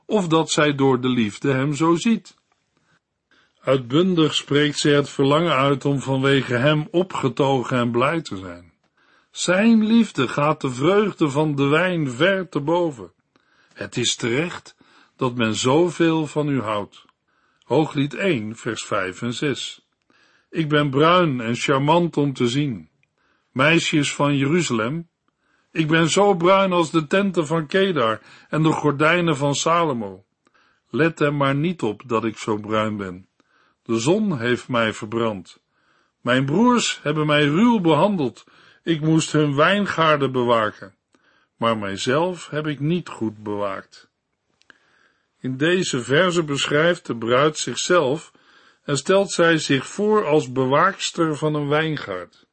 of 0.05 0.27
dat 0.27 0.51
zij 0.51 0.75
door 0.75 1.01
de 1.01 1.09
liefde 1.09 1.51
hem 1.51 1.73
zo 1.73 1.95
ziet. 1.95 2.35
Uitbundig 3.61 4.35
spreekt 4.35 4.77
zij 4.77 4.93
het 4.93 5.09
verlangen 5.09 5.55
uit 5.55 5.85
om 5.85 5.99
vanwege 5.99 6.53
hem 6.53 6.87
opgetogen 6.91 7.77
en 7.77 7.91
blij 7.91 8.21
te 8.21 8.37
zijn. 8.37 8.73
Zijn 9.31 9.85
liefde 9.85 10.27
gaat 10.27 10.61
de 10.61 10.69
vreugde 10.69 11.29
van 11.29 11.55
de 11.55 11.67
wijn 11.67 12.11
ver 12.11 12.49
te 12.49 12.59
boven. 12.59 13.11
Het 13.73 13.97
is 13.97 14.15
terecht 14.15 14.75
dat 15.15 15.35
men 15.35 15.55
zoveel 15.55 16.27
van 16.27 16.49
u 16.49 16.61
houdt. 16.61 17.05
Hooglied 17.63 18.13
1, 18.13 18.55
vers 18.55 18.85
5 18.85 19.21
en 19.21 19.33
6. 19.33 19.85
Ik 20.49 20.69
ben 20.69 20.89
bruin 20.89 21.41
en 21.41 21.55
charmant 21.55 22.17
om 22.17 22.33
te 22.33 22.47
zien. 22.47 22.89
Meisjes 23.51 24.13
van 24.13 24.37
Jeruzalem, 24.37 25.09
ik 25.75 25.87
ben 25.87 26.09
zo 26.09 26.33
bruin 26.33 26.71
als 26.71 26.91
de 26.91 27.07
tenten 27.07 27.47
van 27.47 27.67
Kedar 27.67 28.21
en 28.49 28.63
de 28.63 28.71
gordijnen 28.71 29.37
van 29.37 29.55
Salomo. 29.55 30.25
Let 30.89 31.19
er 31.19 31.33
maar 31.33 31.55
niet 31.55 31.81
op 31.81 32.01
dat 32.05 32.23
ik 32.25 32.37
zo 32.37 32.57
bruin 32.57 32.97
ben. 32.97 33.27
De 33.83 33.99
zon 33.99 34.39
heeft 34.39 34.67
mij 34.67 34.93
verbrand. 34.93 35.59
Mijn 36.21 36.45
broers 36.45 36.99
hebben 37.01 37.25
mij 37.25 37.45
ruw 37.45 37.79
behandeld. 37.79 38.43
Ik 38.83 39.01
moest 39.01 39.31
hun 39.31 39.55
wijngaarden 39.55 40.31
bewaken. 40.31 40.95
Maar 41.55 41.77
mijzelf 41.77 42.49
heb 42.49 42.67
ik 42.67 42.79
niet 42.79 43.09
goed 43.09 43.43
bewaakt. 43.43 44.09
In 45.39 45.57
deze 45.57 46.01
verse 46.01 46.43
beschrijft 46.43 47.05
de 47.05 47.15
bruid 47.15 47.57
zichzelf 47.57 48.31
en 48.83 48.97
stelt 48.97 49.31
zij 49.31 49.57
zich 49.57 49.87
voor 49.87 50.25
als 50.25 50.51
bewaakster 50.51 51.35
van 51.35 51.55
een 51.55 51.67
wijngaard. 51.67 52.44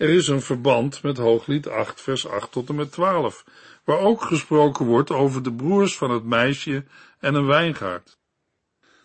Er 0.00 0.08
is 0.08 0.28
een 0.28 0.42
verband 0.42 1.02
met 1.02 1.16
Hooglied 1.16 1.68
8 1.68 2.00
vers 2.00 2.28
8 2.28 2.52
tot 2.52 2.68
en 2.68 2.74
met 2.74 2.92
12, 2.92 3.44
waar 3.84 3.98
ook 3.98 4.22
gesproken 4.22 4.86
wordt 4.86 5.10
over 5.10 5.42
de 5.42 5.52
broers 5.52 5.96
van 5.96 6.10
het 6.10 6.24
meisje 6.24 6.84
en 7.18 7.34
een 7.34 7.46
wijngaard. 7.46 8.18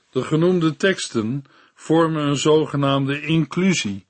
De 0.10 0.22
genoemde 0.22 0.76
teksten 0.76 1.44
vormen 1.74 2.28
een 2.28 2.38
zogenaamde 2.38 3.22
inclusie, 3.22 4.06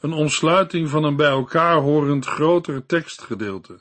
een 0.00 0.12
omsluiting 0.12 0.88
van 0.88 1.04
een 1.04 1.16
bij 1.16 1.28
elkaar 1.28 1.76
horend 1.76 2.26
groter 2.26 2.86
tekstgedeelte. 2.86 3.80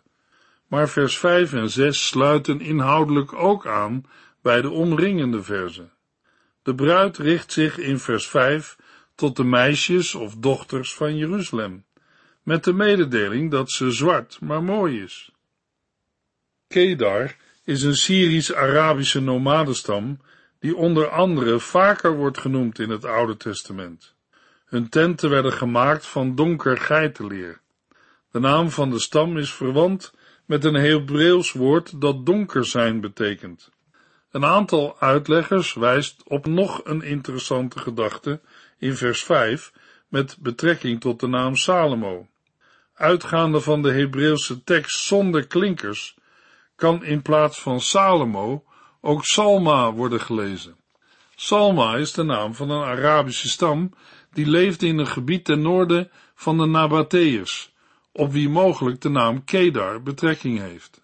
Maar 0.68 0.90
vers 0.90 1.18
5 1.18 1.54
en 1.54 1.70
6 1.70 2.08
sluiten 2.08 2.62
inhoudelijk 2.62 3.34
ook 3.34 3.66
aan 3.66 4.06
bij 4.42 4.62
de 4.62 4.70
omringende 4.70 5.44
verzen. 5.44 5.92
De 6.64 6.76
bruid 6.76 7.18
richt 7.18 7.52
zich 7.52 7.78
in 7.78 8.00
vers 8.00 8.28
5 8.28 8.78
tot 9.16 9.36
de 9.36 9.44
meisjes 9.44 10.16
of 10.16 10.36
dochters 10.36 10.94
van 10.94 11.18
Jeruzalem, 11.18 11.86
met 12.48 12.64
de 12.64 12.74
mededeling 12.74 13.52
dat 13.52 13.72
ze 13.72 13.92
zwart 13.92 14.38
maar 14.42 14.64
mooi 14.64 15.02
is. 15.02 15.32
Kedar 16.68 17.36
is 17.64 17.84
een 17.84 17.96
Syrisch-Arabische 17.96 19.22
nomadenstam 19.22 20.20
die 20.60 20.76
onder 20.76 21.10
andere 21.10 21.60
vaker 21.60 22.16
wordt 22.16 22.38
genoemd 22.38 22.80
in 22.80 22.90
het 22.90 23.06
Oude 23.06 23.38
Testament. 23.38 24.16
Hun 24.66 24.90
tenten 24.90 25.30
werden 25.30 25.54
gemaakt 25.54 26.06
van 26.06 26.36
donker 26.36 26.78
geitenleer. 26.78 27.60
De 28.32 28.40
naam 28.40 28.70
van 28.70 28.90
de 28.90 29.00
stam 29.00 29.38
is 29.38 29.54
verwant 29.54 30.14
met 30.46 30.64
een 30.64 30.76
Hebreeuws 30.76 31.52
woord 31.52 32.02
dat 32.02 32.26
donker 32.26 32.66
zijn 32.66 33.02
betekent. 33.02 33.70
Een 34.32 34.46
aantal 34.46 35.00
uitleggers 35.00 35.74
wijst 35.74 36.24
op 36.24 36.46
nog 36.46 36.82
een 36.84 37.02
interessante 37.02 37.80
gedachte 37.80 38.42
in 38.78 38.96
vers 38.96 39.24
5 39.24 39.72
met 40.08 40.38
betrekking 40.40 41.00
tot 41.00 41.20
de 41.20 41.28
naam 41.28 41.56
Salomo. 41.56 42.28
Uitgaande 42.98 43.62
van 43.62 43.82
de 43.82 43.92
Hebreeuwse 43.92 44.64
tekst 44.64 45.00
zonder 45.00 45.48
klinkers 45.48 46.18
kan 46.76 47.04
in 47.04 47.22
plaats 47.22 47.62
van 47.62 47.82
Salomo 47.82 48.64
ook 49.02 49.26
Salma 49.26 49.94
worden 49.94 50.22
gelezen. 50.22 50.76
Salma 51.36 51.96
is 51.96 52.12
de 52.12 52.24
naam 52.24 52.56
van 52.56 52.70
een 52.70 52.84
Arabische 52.84 53.48
stam 53.48 53.94
die 54.34 54.46
leefde 54.46 54.88
in 54.88 54.98
een 54.98 55.08
gebied 55.08 55.46
ten 55.46 55.62
noorden 55.62 56.12
van 56.36 56.58
de 56.58 56.66
Nabateërs, 56.66 57.74
op 58.12 58.32
wie 58.32 58.50
mogelijk 58.50 59.02
de 59.02 59.10
naam 59.10 59.44
Kedar 59.44 60.02
betrekking 60.02 60.60
heeft. 60.60 61.00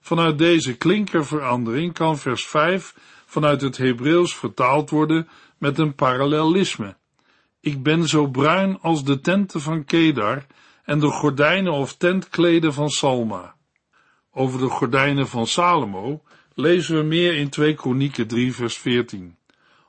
Vanuit 0.00 0.38
deze 0.38 0.76
klinkerverandering 0.76 1.92
kan 1.92 2.18
vers 2.18 2.46
5 2.46 2.94
vanuit 3.26 3.60
het 3.60 3.76
Hebreeuws 3.76 4.36
vertaald 4.36 4.90
worden 4.90 5.28
met 5.58 5.78
een 5.78 5.94
parallelisme. 5.94 6.96
Ik 7.60 7.82
ben 7.82 8.08
zo 8.08 8.26
bruin 8.26 8.80
als 8.80 9.04
de 9.04 9.20
tenten 9.20 9.60
van 9.60 9.84
Kedar 9.84 10.46
en 10.92 11.00
de 11.00 11.10
gordijnen 11.10 11.72
of 11.72 11.96
tentkleden 11.96 12.72
van 12.72 12.90
Salma. 12.90 13.54
Over 14.32 14.60
de 14.60 14.68
gordijnen 14.68 15.28
van 15.28 15.46
Salomo 15.46 16.22
lezen 16.54 16.96
we 16.96 17.02
meer 17.02 17.34
in 17.34 17.48
2 17.48 17.74
Kronieken 17.74 18.26
3 18.26 18.54
vers 18.54 18.76
14. 18.76 19.36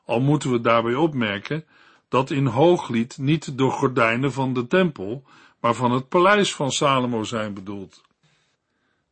Al 0.05 0.19
moeten 0.19 0.51
we 0.51 0.61
daarbij 0.61 0.95
opmerken 0.95 1.65
dat 2.09 2.31
in 2.31 2.45
Hooglied 2.45 3.17
niet 3.17 3.57
de 3.57 3.69
gordijnen 3.69 4.31
van 4.31 4.53
de 4.53 4.67
tempel, 4.67 5.23
maar 5.59 5.73
van 5.73 5.91
het 5.91 6.09
paleis 6.09 6.53
van 6.53 6.71
Salomo 6.71 7.23
zijn 7.23 7.53
bedoeld. 7.53 8.01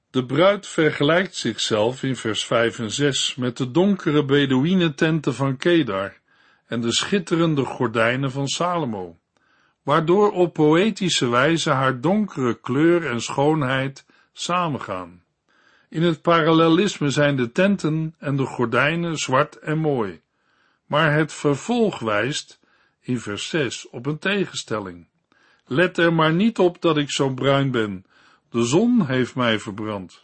De 0.10 0.25
bruid 0.25 0.67
vergelijkt 0.67 1.36
zichzelf 1.36 2.04
in 2.04 2.15
vers 2.15 2.45
5 2.45 2.80
en 2.80 2.91
6 2.91 3.36
met 3.36 3.58
de 3.58 3.71
donkere 3.71 4.25
Bedouinententen 4.25 5.34
van 5.34 5.58
Kedar 5.58 6.17
en 6.65 6.82
de 6.82 6.93
schitterende 6.93 7.65
gordijnen 7.65 8.32
van 8.32 8.47
Salomo, 8.47 9.20
waardoor 9.91 10.32
op 10.32 10.54
poëtische 10.54 11.30
wijze 11.30 11.69
haar 11.69 12.01
donkere 12.01 12.54
kleur 12.54 13.06
en 13.06 13.21
schoonheid 13.21 14.06
samengaan. 14.34 15.23
In 15.89 16.04
het 16.04 16.21
parallelisme 16.21 17.10
zijn 17.10 17.36
de 17.36 17.51
tenten 17.51 18.15
en 18.17 18.36
de 18.36 18.45
gordijnen 18.45 19.17
zwart 19.17 19.60
en 19.60 19.77
mooi, 19.77 20.21
maar 20.86 21.13
het 21.13 21.34
vervolg 21.34 21.99
wijst 21.99 22.60
in 23.01 23.19
vers 23.19 23.49
6 23.49 23.89
op 23.89 24.06
een 24.06 24.19
tegenstelling. 24.19 25.08
Let 25.65 25.97
er 25.97 26.13
maar 26.13 26.34
niet 26.34 26.60
op 26.60 26.82
dat 26.82 26.97
ik 26.97 27.12
zo 27.12 27.34
bruin 27.34 27.71
ben, 27.71 28.06
de 28.49 28.63
zon 28.63 29.06
heeft 29.06 29.36
mij 29.36 29.60
verbrand. 29.60 30.23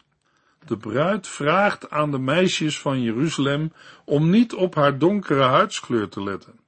De 0.65 0.77
bruid 0.77 1.27
vraagt 1.27 1.89
aan 1.89 2.11
de 2.11 2.19
meisjes 2.19 2.79
van 2.79 3.01
Jeruzalem 3.01 3.73
om 4.05 4.29
niet 4.29 4.53
op 4.53 4.75
haar 4.75 4.97
donkere 4.97 5.43
huidskleur 5.43 6.09
te 6.09 6.23
letten. 6.23 6.65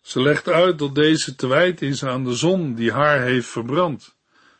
Ze 0.00 0.22
legt 0.22 0.48
uit 0.48 0.78
dat 0.78 0.94
deze 0.94 1.34
te 1.34 1.46
wijten 1.46 1.86
is 1.86 2.04
aan 2.04 2.24
de 2.24 2.34
zon 2.34 2.74
die 2.74 2.92
haar 2.92 3.20
heeft 3.20 3.48
verbrand. 3.48 4.16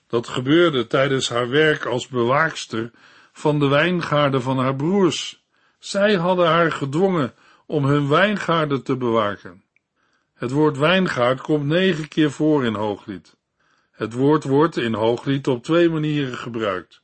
Dat 0.07 0.29
gebeurde 0.29 0.87
tijdens 0.87 1.29
haar 1.29 1.49
werk 1.49 1.85
als 1.85 2.09
bewaakster 2.09 2.91
van 3.33 3.59
de 3.59 3.67
wijngaarden 3.67 4.43
van 4.43 4.59
haar 4.59 4.77
broers. 4.77 5.45
Zij 5.79 6.15
hadden 6.15 6.47
haar 6.47 6.73
gedwongen 6.73 7.35
om 7.67 7.85
hun 7.85 8.09
wijngaarden 8.09 8.83
te 8.83 8.97
bewaken. 8.97 9.63
Het 10.35 10.51
woord 10.51 10.77
wijngaard 10.77 11.41
komt 11.41 11.65
negen 11.65 12.09
keer 12.09 12.31
voor 12.31 12.65
in 12.65 12.75
Hooglied. 12.75 13.37
Het 13.93 14.13
woord 14.13 14.45
wordt 14.45 14.77
in 14.77 14.95
Hooglied 14.95 15.47
op 15.47 15.63
twee 15.63 15.91
manieren 15.91 16.37
gebruikt. 16.37 17.03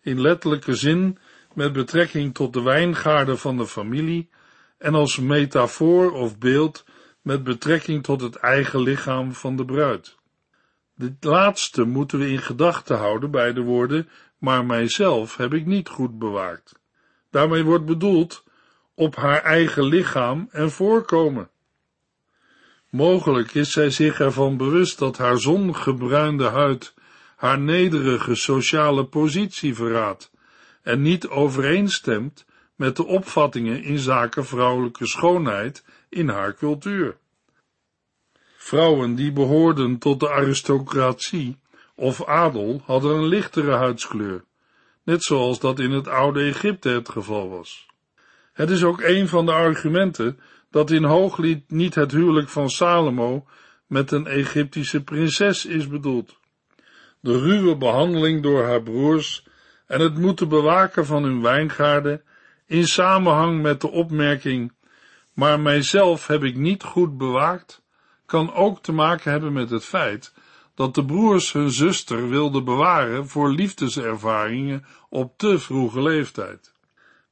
In 0.00 0.20
letterlijke 0.20 0.74
zin 0.74 1.18
met 1.54 1.72
betrekking 1.72 2.34
tot 2.34 2.52
de 2.52 2.62
wijngaarden 2.62 3.38
van 3.38 3.56
de 3.56 3.66
familie 3.66 4.28
en 4.78 4.94
als 4.94 5.18
metafoor 5.18 6.12
of 6.12 6.38
beeld 6.38 6.84
met 7.26 7.44
betrekking 7.44 8.02
tot 8.02 8.20
het 8.20 8.36
eigen 8.36 8.80
lichaam 8.80 9.34
van 9.34 9.56
de 9.56 9.64
bruid. 9.64 10.16
Dit 10.94 11.24
laatste 11.24 11.84
moeten 11.84 12.18
we 12.18 12.28
in 12.30 12.42
gedachten 12.42 12.96
houden 12.96 13.30
bij 13.30 13.52
de 13.52 13.60
woorden, 13.60 14.08
maar 14.38 14.64
mijzelf 14.64 15.36
heb 15.36 15.54
ik 15.54 15.66
niet 15.66 15.88
goed 15.88 16.18
bewaakt. 16.18 16.72
Daarmee 17.30 17.64
wordt 17.64 17.84
bedoeld 17.84 18.44
op 18.94 19.16
haar 19.16 19.42
eigen 19.42 19.84
lichaam 19.84 20.48
en 20.50 20.70
voorkomen. 20.70 21.50
Mogelijk 22.90 23.54
is 23.54 23.72
zij 23.72 23.90
zich 23.90 24.20
ervan 24.20 24.56
bewust 24.56 24.98
dat 24.98 25.18
haar 25.18 25.38
zongebruinde 25.38 26.44
huid 26.44 26.94
haar 27.36 27.58
nederige 27.58 28.34
sociale 28.34 29.04
positie 29.04 29.74
verraadt 29.74 30.30
en 30.82 31.02
niet 31.02 31.28
overeenstemt 31.28 32.46
met 32.74 32.96
de 32.96 33.04
opvattingen 33.04 33.82
in 33.82 33.98
zaken 33.98 34.46
vrouwelijke 34.46 35.06
schoonheid 35.06 35.84
in 36.08 36.28
haar 36.28 36.54
cultuur. 36.54 37.16
Vrouwen 38.56 39.14
die 39.14 39.32
behoorden 39.32 39.98
tot 39.98 40.20
de 40.20 40.30
aristocratie 40.30 41.58
of 41.94 42.24
adel 42.24 42.82
hadden 42.84 43.16
een 43.16 43.26
lichtere 43.26 43.72
huidskleur, 43.72 44.44
net 45.02 45.22
zoals 45.22 45.60
dat 45.60 45.78
in 45.78 45.90
het 45.90 46.08
oude 46.08 46.40
Egypte 46.40 46.88
het 46.88 47.08
geval 47.08 47.48
was. 47.48 47.86
Het 48.52 48.70
is 48.70 48.84
ook 48.84 49.00
een 49.00 49.28
van 49.28 49.46
de 49.46 49.52
argumenten 49.52 50.38
dat 50.70 50.90
in 50.90 51.04
Hooglied 51.04 51.70
niet 51.70 51.94
het 51.94 52.12
huwelijk 52.12 52.48
van 52.48 52.70
Salomo 52.70 53.46
met 53.86 54.10
een 54.10 54.26
Egyptische 54.26 55.02
prinses 55.02 55.66
is 55.66 55.88
bedoeld. 55.88 56.38
De 57.20 57.38
ruwe 57.38 57.76
behandeling 57.76 58.42
door 58.42 58.64
haar 58.64 58.82
broers 58.82 59.46
en 59.86 60.00
het 60.00 60.18
moeten 60.18 60.48
bewaken 60.48 61.06
van 61.06 61.22
hun 61.22 61.42
wijngaarden 61.42 62.22
in 62.66 62.86
samenhang 62.86 63.62
met 63.62 63.80
de 63.80 63.90
opmerking, 63.90 64.72
maar 65.36 65.60
mijzelf 65.60 66.26
heb 66.26 66.42
ik 66.42 66.56
niet 66.56 66.82
goed 66.82 67.18
bewaakt, 67.18 67.82
kan 68.26 68.54
ook 68.54 68.82
te 68.82 68.92
maken 68.92 69.30
hebben 69.30 69.52
met 69.52 69.70
het 69.70 69.84
feit 69.84 70.34
dat 70.74 70.94
de 70.94 71.04
broers 71.04 71.52
hun 71.52 71.70
zuster 71.70 72.28
wilden 72.28 72.64
bewaren 72.64 73.28
voor 73.28 73.50
liefdeservaringen 73.50 74.86
op 75.08 75.38
te 75.38 75.58
vroege 75.58 76.02
leeftijd. 76.02 76.72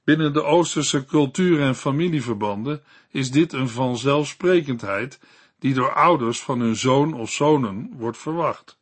Binnen 0.05 0.33
de 0.33 0.43
Oosterse 0.43 1.05
cultuur 1.05 1.61
en 1.61 1.75
familieverbanden 1.75 2.83
is 3.11 3.31
dit 3.31 3.53
een 3.53 3.69
vanzelfsprekendheid 3.69 5.21
die 5.59 5.75
door 5.75 5.95
ouders 5.95 6.41
van 6.41 6.61
hun 6.61 6.77
zoon 6.77 7.15
of 7.15 7.31
zonen 7.31 7.91
wordt 7.97 8.19
verwacht. 8.19 8.79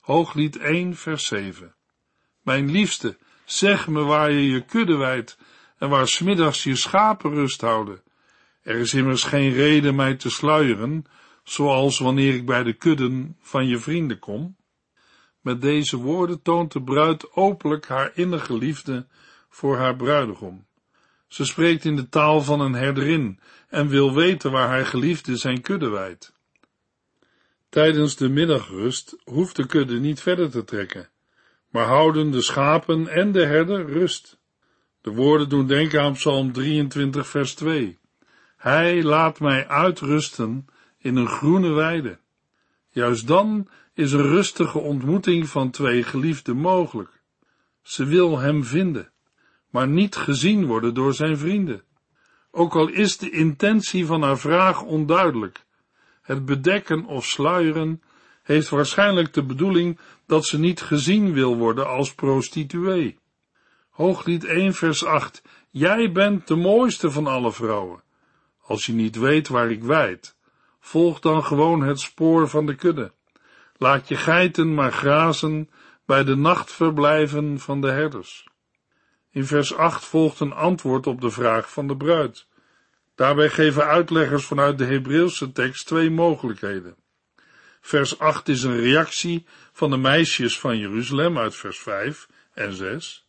Hooglied 0.00 0.56
1 0.56 0.96
vers 0.96 1.26
7 1.26 1.74
Mijn 2.42 2.70
liefste, 2.70 3.16
zeg 3.44 3.88
me 3.88 4.02
waar 4.02 4.32
je 4.32 4.50
je 4.50 4.64
kudde 4.64 4.96
wijdt 4.96 5.38
en 5.78 5.88
waar 5.88 6.08
smiddags 6.08 6.62
je 6.62 6.76
schapen 6.76 7.30
rust 7.30 7.60
houden. 7.60 8.02
Er 8.62 8.76
is 8.76 8.94
immers 8.94 9.22
geen 9.22 9.52
reden 9.52 9.94
mij 9.94 10.14
te 10.14 10.30
sluieren, 10.30 11.04
zoals 11.44 11.98
wanneer 11.98 12.34
ik 12.34 12.46
bij 12.46 12.62
de 12.62 12.72
kudden 12.72 13.36
van 13.40 13.66
je 13.66 13.78
vrienden 13.78 14.18
kom. 14.18 14.56
Met 15.40 15.60
deze 15.60 15.96
woorden 15.96 16.42
toont 16.42 16.72
de 16.72 16.82
bruid 16.82 17.32
openlijk 17.32 17.88
haar 17.88 18.10
innige 18.14 18.58
liefde 18.58 19.06
voor 19.48 19.76
haar 19.76 19.96
bruidegom. 19.96 20.66
Ze 21.28 21.44
spreekt 21.44 21.84
in 21.84 21.96
de 21.96 22.08
taal 22.08 22.42
van 22.42 22.60
een 22.60 22.72
herderin 22.72 23.40
en 23.68 23.88
wil 23.88 24.14
weten 24.14 24.50
waar 24.50 24.68
haar 24.68 24.86
geliefde 24.86 25.36
zijn 25.36 25.60
kudde 25.60 25.88
wijdt. 25.88 26.32
Tijdens 27.68 28.16
de 28.16 28.28
middagrust 28.28 29.16
hoeft 29.24 29.56
de 29.56 29.66
kudde 29.66 29.98
niet 29.98 30.20
verder 30.20 30.50
te 30.50 30.64
trekken, 30.64 31.08
maar 31.68 31.86
houden 31.86 32.30
de 32.30 32.42
schapen 32.42 33.08
en 33.08 33.32
de 33.32 33.46
herder 33.46 33.86
rust. 33.86 34.38
De 35.00 35.10
woorden 35.10 35.48
doen 35.48 35.66
denken 35.66 36.02
aan 36.02 36.12
Psalm 36.12 36.52
23 36.52 37.26
vers 37.28 37.54
2. 37.54 37.98
Hij 38.62 39.02
laat 39.02 39.40
mij 39.40 39.68
uitrusten 39.68 40.66
in 40.98 41.16
een 41.16 41.28
groene 41.28 41.70
weide. 41.70 42.18
Juist 42.88 43.26
dan 43.26 43.68
is 43.94 44.12
een 44.12 44.26
rustige 44.26 44.78
ontmoeting 44.78 45.48
van 45.48 45.70
twee 45.70 46.02
geliefden 46.02 46.56
mogelijk. 46.56 47.22
Ze 47.82 48.04
wil 48.04 48.38
hem 48.38 48.64
vinden, 48.64 49.12
maar 49.70 49.88
niet 49.88 50.16
gezien 50.16 50.66
worden 50.66 50.94
door 50.94 51.14
zijn 51.14 51.38
vrienden. 51.38 51.82
Ook 52.50 52.74
al 52.74 52.88
is 52.88 53.16
de 53.18 53.30
intentie 53.30 54.06
van 54.06 54.22
haar 54.22 54.38
vraag 54.38 54.82
onduidelijk, 54.82 55.64
het 56.22 56.44
bedekken 56.44 57.04
of 57.04 57.24
sluieren 57.24 58.02
heeft 58.42 58.68
waarschijnlijk 58.68 59.32
de 59.32 59.44
bedoeling 59.44 59.98
dat 60.26 60.46
ze 60.46 60.58
niet 60.58 60.80
gezien 60.80 61.32
wil 61.32 61.56
worden 61.56 61.88
als 61.88 62.14
prostituee. 62.14 63.18
Hooglied 63.90 64.44
1 64.44 64.74
vers 64.74 65.04
8 65.04 65.42
Jij 65.70 66.12
bent 66.12 66.48
de 66.48 66.56
mooiste 66.56 67.10
van 67.10 67.26
alle 67.26 67.52
vrouwen. 67.52 68.02
Als 68.62 68.86
je 68.86 68.92
niet 68.92 69.16
weet 69.16 69.48
waar 69.48 69.70
ik 69.70 69.82
wijd, 69.82 70.36
volg 70.80 71.20
dan 71.20 71.44
gewoon 71.44 71.82
het 71.82 72.00
spoor 72.00 72.48
van 72.48 72.66
de 72.66 72.74
kudde. 72.74 73.12
Laat 73.76 74.08
je 74.08 74.16
geiten 74.16 74.74
maar 74.74 74.92
grazen 74.92 75.70
bij 76.06 76.24
de 76.24 76.36
nachtverblijven 76.36 77.60
van 77.60 77.80
de 77.80 77.90
herders. 77.90 78.46
In 79.30 79.46
vers 79.46 79.74
8 79.74 80.04
volgt 80.04 80.40
een 80.40 80.52
antwoord 80.52 81.06
op 81.06 81.20
de 81.20 81.30
vraag 81.30 81.72
van 81.72 81.86
de 81.86 81.96
bruid. 81.96 82.46
Daarbij 83.14 83.48
geven 83.48 83.86
uitleggers 83.86 84.44
vanuit 84.44 84.78
de 84.78 84.84
Hebreeuwse 84.84 85.52
tekst 85.52 85.86
twee 85.86 86.10
mogelijkheden. 86.10 86.96
Vers 87.80 88.18
8 88.18 88.48
is 88.48 88.62
een 88.62 88.80
reactie 88.80 89.46
van 89.72 89.90
de 89.90 89.96
meisjes 89.96 90.60
van 90.60 90.78
Jeruzalem 90.78 91.38
uit 91.38 91.56
vers 91.56 91.78
5 91.78 92.28
en 92.54 92.72
6. 92.72 93.26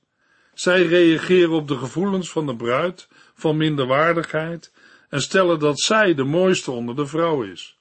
Zij 0.53 0.85
reageren 0.85 1.51
op 1.51 1.67
de 1.67 1.77
gevoelens 1.77 2.29
van 2.31 2.45
de 2.45 2.55
bruid 2.55 3.07
van 3.33 3.57
minderwaardigheid 3.57 4.71
en 5.13 5.21
stellen 5.21 5.59
dat 5.59 5.79
zij 5.79 6.13
de 6.13 6.23
mooiste 6.23 6.71
onder 6.71 6.95
de 6.95 7.05
vrouwen 7.05 7.51
is. 7.51 7.77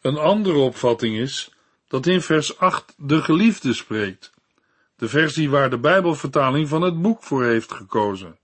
Een 0.00 0.16
andere 0.16 0.58
opvatting 0.58 1.16
is 1.16 1.54
dat 1.88 2.06
in 2.06 2.20
vers 2.20 2.58
8 2.58 2.94
de 2.96 3.22
geliefde 3.22 3.74
spreekt, 3.74 4.32
de 4.96 5.08
versie 5.08 5.50
waar 5.50 5.70
de 5.70 5.78
Bijbelvertaling 5.78 6.68
van 6.68 6.82
het 6.82 7.02
boek 7.02 7.22
voor 7.22 7.44
heeft 7.44 7.72
gekozen. 7.72 8.38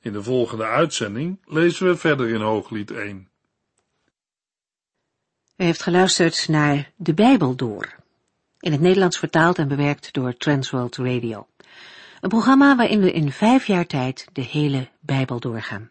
In 0.00 0.12
de 0.12 0.22
volgende 0.22 0.64
uitzending 0.64 1.38
lezen 1.44 1.86
we 1.86 1.96
verder 1.96 2.28
in 2.28 2.40
Hooglied 2.40 2.90
1. 2.90 3.28
U 5.56 5.64
heeft 5.64 5.82
geluisterd 5.82 6.48
naar 6.48 6.92
De 6.96 7.14
Bijbel 7.14 7.56
Door, 7.56 7.94
in 8.60 8.72
het 8.72 8.80
Nederlands 8.80 9.18
vertaald 9.18 9.58
en 9.58 9.68
bewerkt 9.68 10.12
door 10.12 10.36
Transworld 10.36 10.96
Radio. 10.96 11.46
Een 12.20 12.28
programma 12.28 12.76
waarin 12.76 13.00
we 13.00 13.12
in 13.12 13.32
vijf 13.32 13.66
jaar 13.66 13.86
tijd 13.86 14.28
de 14.32 14.42
hele 14.42 14.88
Bijbel 15.00 15.40
doorgaan. 15.40 15.90